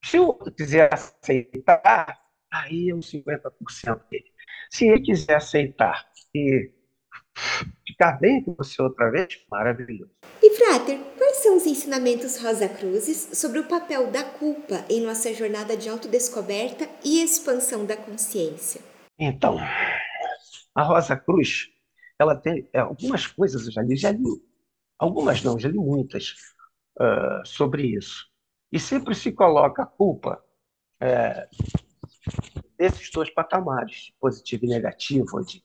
Se 0.05 0.19
o 0.19 0.27
outro 0.27 0.53
quiser 0.53 0.93
aceitar, 0.93 2.21
aí 2.51 2.91
é 2.91 2.95
uns 2.95 3.11
50% 3.11 4.09
dele. 4.09 4.33
Se 4.71 4.87
ele 4.89 5.01
quiser 5.03 5.37
aceitar 5.37 6.11
e 6.35 6.71
ficar 7.87 8.19
bem 8.19 8.43
com 8.43 8.55
você 8.55 8.83
outra 8.83 9.11
vez, 9.11 9.41
maravilhoso. 9.51 10.11
E, 10.43 10.51
Frater, 10.57 10.99
quais 11.17 11.37
são 11.39 11.57
os 11.57 11.67
ensinamentos 11.67 12.43
Rosa 12.43 12.69
Cruzes 12.69 13.39
sobre 13.39 13.61
o 13.61 13.69
papel 13.69 14.11
da 14.11 14.25
culpa 14.25 14.85
em 14.91 15.01
nossa 15.01 15.33
jornada 15.33 15.77
de 15.77 15.89
autodescoberta 15.89 16.89
e 17.05 17.23
expansão 17.23 17.87
da 17.87 17.97
consciência? 17.97 18.81
Então, 19.19 19.59
a 20.75 20.83
Rosa 20.83 21.17
Cruz, 21.17 21.69
ela 22.19 22.35
tem 22.35 22.69
é, 22.73 22.81
algumas 22.81 23.27
coisas, 23.27 23.67
eu 23.67 23.73
já 23.73 23.83
li, 23.83 23.97
já 23.97 24.11
li, 24.11 24.19
algumas 24.99 25.43
não, 25.43 25.59
já 25.59 25.69
li 25.69 25.79
muitas 25.79 26.35
uh, 26.99 27.47
sobre 27.47 27.87
isso. 27.87 28.27
E 28.73 28.81
sempre 28.81 29.15
se 29.15 29.31
coloca 29.31 29.85
a 29.85 29.87
culpa 29.87 30.43
é, 31.01 31.49
desses 32.77 33.11
dois 33.11 33.31
patamares, 33.31 34.13
positivo 34.21 34.65
e 34.65 34.69
negativo, 34.69 35.45
de 35.45 35.63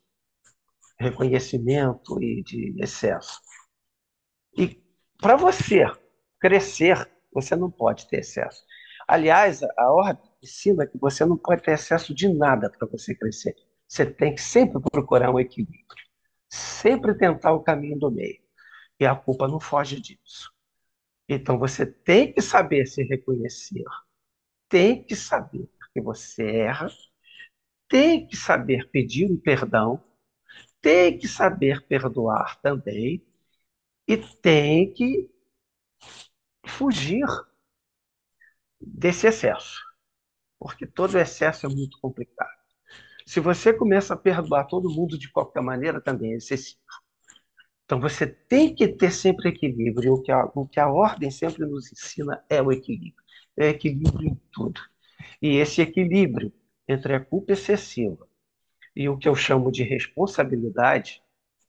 reconhecimento 1.00 2.22
e 2.22 2.44
de 2.44 2.76
excesso. 2.78 3.42
E 4.58 4.84
para 5.18 5.36
você 5.36 5.86
crescer, 6.40 7.10
você 7.32 7.56
não 7.56 7.72
pode 7.72 8.08
ter 8.08 8.20
excesso. 8.20 8.64
Aliás, 9.08 9.64
a 9.64 9.92
ordem 9.92 10.30
ensina 10.44 10.86
que 10.86 10.98
você 10.98 11.26
não 11.26 11.38
pode 11.38 11.64
ter 11.64 11.72
excesso 11.72 12.14
de 12.14 12.28
nada 12.28 12.70
para 12.70 12.88
você 12.88 13.16
crescer. 13.16 13.56
Você 13.88 14.06
tem 14.06 14.36
que 14.36 14.42
sempre 14.42 14.82
procurar 14.92 15.32
um 15.32 15.40
equilíbrio, 15.40 16.06
sempre 16.48 17.16
tentar 17.16 17.54
o 17.54 17.64
caminho 17.64 17.98
do 17.98 18.12
meio. 18.12 18.40
E 19.00 19.06
a 19.06 19.16
culpa 19.16 19.48
não 19.48 19.60
foge 19.60 20.00
disso. 20.00 20.54
Então 21.28 21.58
você 21.58 21.86
tem 21.86 22.34
que 22.34 22.42
saber 22.42 22.86
se 22.86 23.04
reconhecer, 23.04 23.86
tem 24.68 25.04
que 25.04 25.16
saber 25.16 25.70
que 25.94 26.02
você 26.02 26.44
erra, 26.44 26.88
tem 27.88 28.28
que 28.28 28.36
saber 28.36 28.90
pedir 28.92 29.32
um 29.32 29.38
perdão, 29.38 30.04
tem 30.82 31.18
que 31.18 31.28
saber 31.28 31.86
perdoar 31.88 32.60
também, 32.62 33.24
e 34.08 34.18
tem 34.18 34.92
que 34.94 35.30
fugir 36.66 37.26
desse 38.80 39.28
excesso, 39.28 39.80
porque 40.60 40.88
todo 40.88 41.20
excesso 41.20 41.66
é 41.66 41.70
muito 41.70 42.00
complicado. 42.02 42.58
Se 43.26 43.40
você 43.40 43.74
começa 43.74 44.14
a 44.14 44.18
perdoar 44.18 44.66
todo 44.66 44.90
mundo 44.90 45.18
de 45.18 45.32
qualquer 45.32 45.62
maneira, 45.62 46.02
também 46.02 46.34
é 46.34 46.38
excessivo. 46.38 46.82
Então 47.86 48.00
você 48.00 48.28
tem 48.28 48.74
que 48.76 48.88
ter 48.88 49.12
sempre 49.12 49.50
equilíbrio. 49.50 50.14
O 50.14 50.22
que 50.22 50.32
a, 50.32 50.46
o 50.56 50.68
que 50.68 50.80
a 50.80 50.88
ordem 50.88 51.32
sempre 51.32 51.66
nos 51.66 51.92
ensina 51.92 52.44
é 52.50 52.62
o 52.62 52.72
equilíbrio. 52.72 53.26
É 53.58 53.70
equilíbrio 53.70 54.30
em 54.30 54.42
tudo. 54.52 54.80
E 55.42 55.58
esse 55.58 55.82
equilíbrio 55.82 56.54
entre 56.88 57.16
a 57.16 57.20
culpa 57.20 57.54
excessiva 57.54 58.29
e 58.96 59.08
o 59.08 59.18
que 59.18 59.28
eu 59.28 59.36
chamo 59.36 59.72
de 59.72 59.84
responsabilidade 59.84 61.22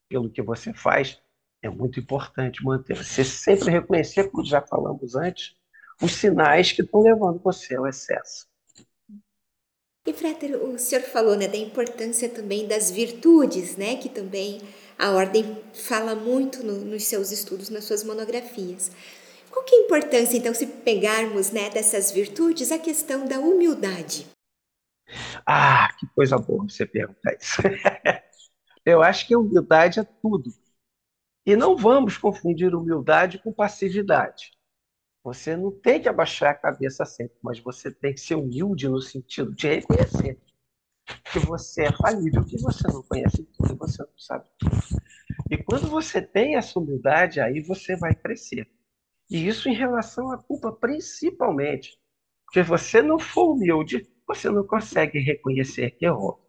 pelo 0.08 0.30
que 0.30 0.42
você 0.42 0.72
faz 0.72 1.20
é 1.62 1.68
muito 1.68 2.00
importante 2.00 2.64
manter. 2.64 2.96
Você 2.96 3.24
sempre 3.24 3.70
reconhecer, 3.70 4.30
como 4.30 4.44
já 4.44 4.60
falamos 4.62 5.14
antes, 5.14 5.54
os 6.02 6.12
sinais 6.12 6.72
que 6.72 6.82
estão 6.82 7.02
levando 7.02 7.40
você 7.42 7.76
ao 7.76 7.86
excesso. 7.86 8.48
E, 10.06 10.12
Frater, 10.14 10.56
o 10.56 10.78
senhor 10.78 11.02
falou 11.02 11.36
né, 11.36 11.46
da 11.46 11.58
importância 11.58 12.28
também 12.28 12.66
das 12.66 12.90
virtudes, 12.90 13.76
né, 13.76 13.96
que 13.96 14.08
também 14.08 14.60
a 14.98 15.10
ordem 15.10 15.58
fala 15.74 16.14
muito 16.14 16.64
no, 16.64 16.72
nos 16.84 17.04
seus 17.04 17.30
estudos, 17.30 17.68
nas 17.68 17.84
suas 17.84 18.02
monografias. 18.02 18.90
Qual 19.50 19.64
que 19.64 19.74
é 19.74 19.78
a 19.78 19.82
importância, 19.82 20.36
então, 20.36 20.54
se 20.54 20.66
pegarmos 20.66 21.50
né, 21.50 21.68
dessas 21.68 22.10
virtudes, 22.10 22.72
a 22.72 22.78
questão 22.78 23.26
da 23.26 23.38
humildade? 23.38 24.26
Ah, 25.46 25.88
que 25.98 26.06
coisa 26.14 26.36
boa 26.38 26.64
você 26.64 26.86
perguntar 26.86 27.34
isso. 27.34 27.62
Eu 28.84 29.02
acho 29.02 29.26
que 29.26 29.36
humildade 29.36 30.00
é 30.00 30.04
tudo. 30.04 30.50
E 31.44 31.56
não 31.56 31.76
vamos 31.76 32.16
confundir 32.16 32.74
humildade 32.74 33.38
com 33.38 33.52
passividade. 33.52 34.52
Você 35.22 35.56
não 35.56 35.70
tem 35.70 36.00
que 36.00 36.08
abaixar 36.08 36.52
a 36.52 36.54
cabeça 36.58 37.04
sempre, 37.04 37.36
mas 37.42 37.58
você 37.60 37.90
tem 37.90 38.14
que 38.14 38.20
ser 38.20 38.36
humilde 38.36 38.88
no 38.88 39.00
sentido 39.00 39.54
de 39.54 39.68
reconhecer 39.68 40.40
que 41.32 41.38
você 41.40 41.84
é 41.84 41.92
falível, 41.92 42.44
que 42.44 42.58
você 42.58 42.86
não 42.88 43.02
conhece 43.02 43.44
tudo, 43.44 43.68
que 43.68 43.78
você 43.78 44.02
não 44.02 44.18
sabe 44.18 44.48
tudo. 44.58 44.76
E 45.50 45.58
quando 45.58 45.88
você 45.88 46.22
tem 46.22 46.56
essa 46.56 46.78
humildade, 46.78 47.40
aí 47.40 47.60
você 47.60 47.96
vai 47.96 48.14
crescer. 48.14 48.68
E 49.28 49.46
isso 49.46 49.68
em 49.68 49.74
relação 49.74 50.32
à 50.32 50.38
culpa, 50.38 50.72
principalmente. 50.72 51.98
Porque 52.46 52.62
você 52.62 53.00
não 53.02 53.18
for 53.18 53.52
humilde, 53.52 54.08
você 54.34 54.48
não 54.48 54.64
consegue 54.64 55.18
reconhecer 55.18 55.90
que 55.92 56.06
errou. 56.06 56.40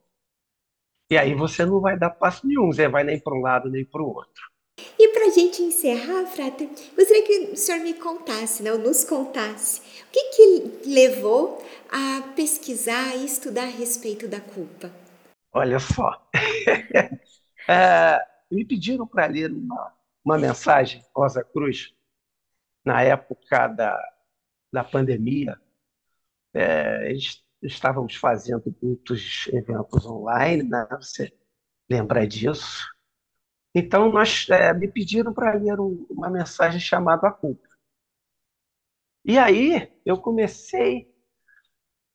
E 1.09 1.17
aí 1.17 1.33
você 1.33 1.65
não 1.65 1.81
vai 1.81 1.97
dar 1.97 2.11
passo 2.11 2.45
nenhum, 2.47 2.71
você 2.71 2.87
vai 2.87 3.03
nem 3.03 3.19
para 3.19 3.35
um 3.35 3.41
lado 3.41 3.69
nem 3.69 3.83
para 3.83 4.01
o 4.01 4.07
outro. 4.07 4.51
E 4.97 5.09
para 5.09 5.25
a 5.25 5.29
gente 5.29 5.61
encerrar, 5.61 6.25
Frater, 6.27 6.69
gostaria 6.95 7.23
que 7.23 7.51
o 7.51 7.57
senhor 7.57 7.81
me 7.81 7.93
contasse, 7.93 8.63
não, 8.63 8.77
nos 8.77 9.03
contasse, 9.03 9.81
o 10.03 10.11
que, 10.11 10.23
que 10.29 10.89
levou 10.89 11.61
a 11.89 12.33
pesquisar 12.35 13.15
e 13.15 13.25
estudar 13.25 13.63
a 13.63 13.65
respeito 13.65 14.27
da 14.27 14.39
culpa? 14.39 14.91
Olha 15.51 15.79
só, 15.79 16.25
é, 17.67 18.25
me 18.49 18.63
pediram 18.63 19.05
para 19.05 19.25
ler 19.25 19.51
uma, 19.51 19.93
uma 20.23 20.37
mensagem, 20.37 21.03
Rosa 21.13 21.43
Cruz, 21.43 21.93
na 22.85 23.01
época 23.03 23.67
da, 23.67 23.99
da 24.71 24.83
pandemia. 24.83 25.59
É, 26.53 27.11
estávamos 27.61 28.15
fazendo 28.15 28.75
muitos 28.81 29.47
eventos 29.53 30.05
online, 30.05 30.63
né? 30.63 30.87
você 30.91 31.31
lembra 31.89 32.27
disso? 32.27 32.85
Então, 33.73 34.11
nós 34.11 34.47
é, 34.49 34.73
me 34.73 34.87
pediram 34.87 35.33
para 35.33 35.53
ler 35.53 35.79
um, 35.79 36.05
uma 36.09 36.29
mensagem 36.29 36.79
chamada 36.79 37.27
A 37.27 37.31
Culpa. 37.31 37.67
E 39.23 39.37
aí, 39.37 39.91
eu 40.05 40.17
comecei 40.17 41.13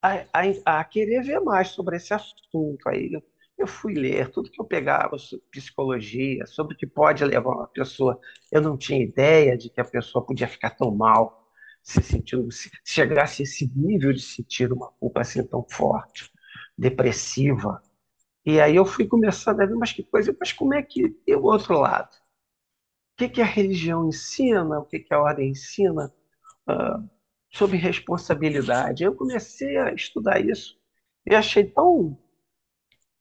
a, 0.02 0.26
a, 0.32 0.80
a, 0.80 0.84
querer 0.84 1.22
ver 1.22 1.40
mais 1.40 1.68
sobre 1.68 1.96
esse 1.96 2.12
assunto. 2.12 2.86
Aí, 2.88 3.12
eu, 3.12 3.22
eu 3.56 3.66
fui 3.66 3.94
ler 3.94 4.30
tudo 4.30 4.50
que 4.50 4.60
eu 4.60 4.66
pegava 4.66 5.18
sobre 5.18 5.44
psicologia, 5.50 6.46
sobre 6.46 6.74
o 6.74 6.76
que 6.76 6.86
pode 6.86 7.24
levar 7.24 7.54
uma 7.54 7.68
pessoa. 7.68 8.20
Eu 8.52 8.60
não 8.60 8.76
tinha 8.76 9.02
ideia 9.02 9.56
de 9.56 9.70
que 9.70 9.80
a 9.80 9.84
pessoa 9.84 10.24
podia 10.26 10.48
ficar 10.48 10.70
tão 10.70 10.94
mal, 10.94 11.45
se 11.86 12.02
sentindo, 12.02 12.50
se 12.50 12.68
chegasse 12.84 13.42
a 13.42 13.44
esse 13.44 13.70
nível 13.76 14.12
de 14.12 14.20
sentir 14.20 14.72
uma 14.72 14.90
culpa 14.98 15.20
assim 15.20 15.46
tão 15.46 15.64
forte, 15.70 16.32
depressiva. 16.76 17.80
E 18.44 18.60
aí 18.60 18.74
eu 18.74 18.84
fui 18.84 19.06
começando 19.06 19.60
a 19.60 19.66
ver, 19.66 19.76
mas 19.76 19.92
que 19.92 20.02
coisa, 20.02 20.36
mas 20.38 20.52
como 20.52 20.74
é 20.74 20.82
que 20.82 21.16
e 21.24 21.34
o 21.36 21.44
outro 21.44 21.78
lado? 21.78 22.12
O 22.12 23.16
que, 23.18 23.28
que 23.28 23.40
a 23.40 23.44
religião 23.44 24.08
ensina, 24.08 24.80
o 24.80 24.84
que, 24.84 24.98
que 24.98 25.14
a 25.14 25.20
ordem 25.20 25.50
ensina 25.50 26.12
uh, 26.68 27.08
sobre 27.52 27.76
responsabilidade? 27.76 29.04
Eu 29.04 29.14
comecei 29.14 29.76
a 29.76 29.94
estudar 29.94 30.44
isso 30.44 30.76
e 31.24 31.36
achei 31.36 31.64
tão, 31.64 32.18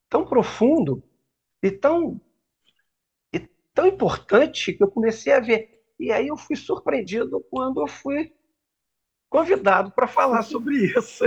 tão 0.10 0.26
profundo 0.26 1.04
e 1.62 1.70
tão, 1.70 2.20
e 3.32 3.40
tão 3.76 3.86
importante 3.86 4.74
que 4.74 4.84
eu 4.84 4.90
comecei 4.90 5.34
a 5.34 5.40
ver. 5.40 5.86
E 6.00 6.12
aí 6.12 6.28
eu 6.30 6.36
fui 6.36 6.56
surpreendido 6.56 7.40
quando 7.52 7.80
eu 7.80 7.88
fui 7.88 8.34
convidado 9.30 9.92
para 9.92 10.08
falar 10.08 10.42
sobre 10.44 10.94
isso. 10.98 11.24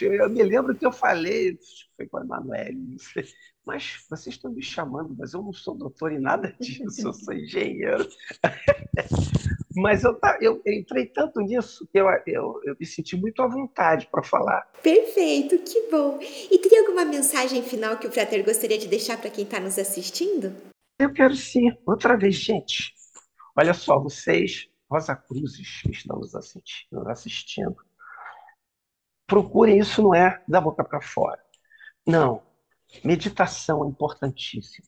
eu 0.00 0.30
me 0.30 0.42
lembro 0.42 0.74
que 0.74 0.86
eu 0.86 0.92
falei, 0.92 1.58
foi 1.96 2.06
com 2.06 2.18
a 2.18 2.22
Emanuele, 2.22 2.96
mas 3.64 4.04
vocês 4.08 4.36
estão 4.36 4.52
me 4.52 4.62
chamando, 4.62 5.14
mas 5.18 5.32
eu 5.32 5.42
não 5.42 5.52
sou 5.52 5.74
doutor 5.74 6.12
em 6.12 6.20
nada 6.20 6.54
disso, 6.60 7.08
eu 7.08 7.12
sou 7.12 7.34
engenheiro. 7.34 8.06
mas 9.74 10.04
eu, 10.04 10.18
eu, 10.40 10.62
entrei 10.66 11.06
tanto 11.06 11.40
nisso 11.40 11.88
que 11.90 11.98
eu, 11.98 12.06
eu, 12.26 12.60
eu 12.64 12.76
me 12.78 12.86
senti 12.86 13.16
muito 13.16 13.42
à 13.42 13.48
vontade 13.48 14.06
para 14.10 14.22
falar. 14.22 14.70
Perfeito, 14.82 15.58
que 15.58 15.88
bom. 15.90 16.18
E 16.20 16.58
teria 16.58 16.80
alguma 16.80 17.04
mensagem 17.04 17.62
final 17.62 17.96
que 17.96 18.06
o 18.06 18.12
Frater 18.12 18.44
gostaria 18.44 18.78
de 18.78 18.86
deixar 18.86 19.18
para 19.18 19.30
quem 19.30 19.44
está 19.44 19.58
nos 19.58 19.78
assistindo? 19.78 20.54
Eu 20.98 21.12
quero 21.12 21.34
sim. 21.34 21.72
Outra 21.86 22.16
vez, 22.16 22.36
gente. 22.36 22.94
Olha 23.56 23.74
só, 23.74 23.98
vocês 23.98 24.68
Rosa 24.94 25.16
Cruzes 25.16 25.82
que 25.82 25.90
estão 25.90 26.20
nos 26.20 26.36
assistindo, 26.36 27.08
assistindo. 27.08 27.76
Procurem 29.26 29.78
isso, 29.78 30.00
não 30.00 30.14
é 30.14 30.40
da 30.46 30.60
boca 30.60 30.84
para 30.84 31.00
fora. 31.00 31.42
Não. 32.06 32.42
Meditação 33.02 33.84
é 33.84 33.88
importantíssima. 33.88 34.86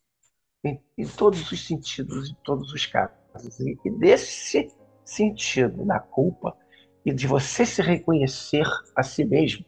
Em, 0.65 0.81
em, 0.97 1.07
todos 1.09 1.51
os 1.51 1.67
sentidos, 1.67 2.31
em 2.31 2.37
todos 2.45 2.73
os 2.73 2.87
casos. 2.87 3.59
E, 3.59 3.77
e 3.85 3.91
desse 3.99 4.73
sentido 5.05 5.85
da 5.85 5.99
culpa 5.99 6.57
e 7.05 7.13
de 7.13 7.27
você 7.27 7.67
se 7.67 7.83
reconhecer 7.83 8.67
a 8.95 9.03
si 9.03 9.25
mesmo 9.25 9.65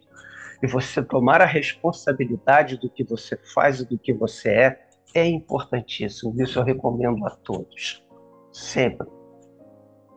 e 0.62 0.68
você 0.68 1.02
tomar 1.02 1.40
a 1.40 1.46
responsabilidade 1.46 2.76
do 2.76 2.88
que 2.88 3.02
você 3.02 3.36
faz 3.54 3.80
e 3.80 3.86
do 3.86 3.98
que 3.98 4.12
você 4.12 4.50
é, 4.50 4.88
é 5.14 5.26
importantíssimo. 5.26 6.40
Isso 6.40 6.60
eu 6.60 6.64
recomendo 6.64 7.26
a 7.26 7.30
todos. 7.30 8.04
Sempre 8.52 9.18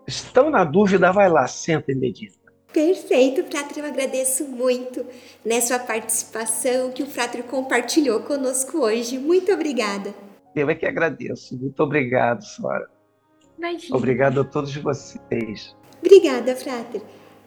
estão 0.07 0.49
na 0.49 0.63
dúvida, 0.63 1.11
vai 1.11 1.29
lá, 1.29 1.47
senta 1.47 1.91
e 1.91 1.95
medita. 1.95 2.41
Perfeito, 2.73 3.43
Frater, 3.43 3.83
eu 3.83 3.89
agradeço 3.89 4.45
muito 4.45 5.05
nessa 5.43 5.77
né, 5.77 5.83
participação 5.85 6.91
que 6.91 7.03
o 7.03 7.05
Frater 7.05 7.43
compartilhou 7.43 8.21
conosco 8.21 8.79
hoje. 8.79 9.19
Muito 9.19 9.51
obrigada. 9.51 10.15
Eu 10.55 10.69
é 10.69 10.75
que 10.75 10.85
agradeço. 10.85 11.57
Muito 11.57 11.83
obrigado, 11.83 12.41
Sora. 12.43 12.89
Imagina. 13.57 13.93
Obrigado 13.95 14.41
a 14.41 14.45
todos 14.45 14.75
vocês. 14.75 15.75
Obrigada, 15.99 16.55
Frater. 16.55 17.01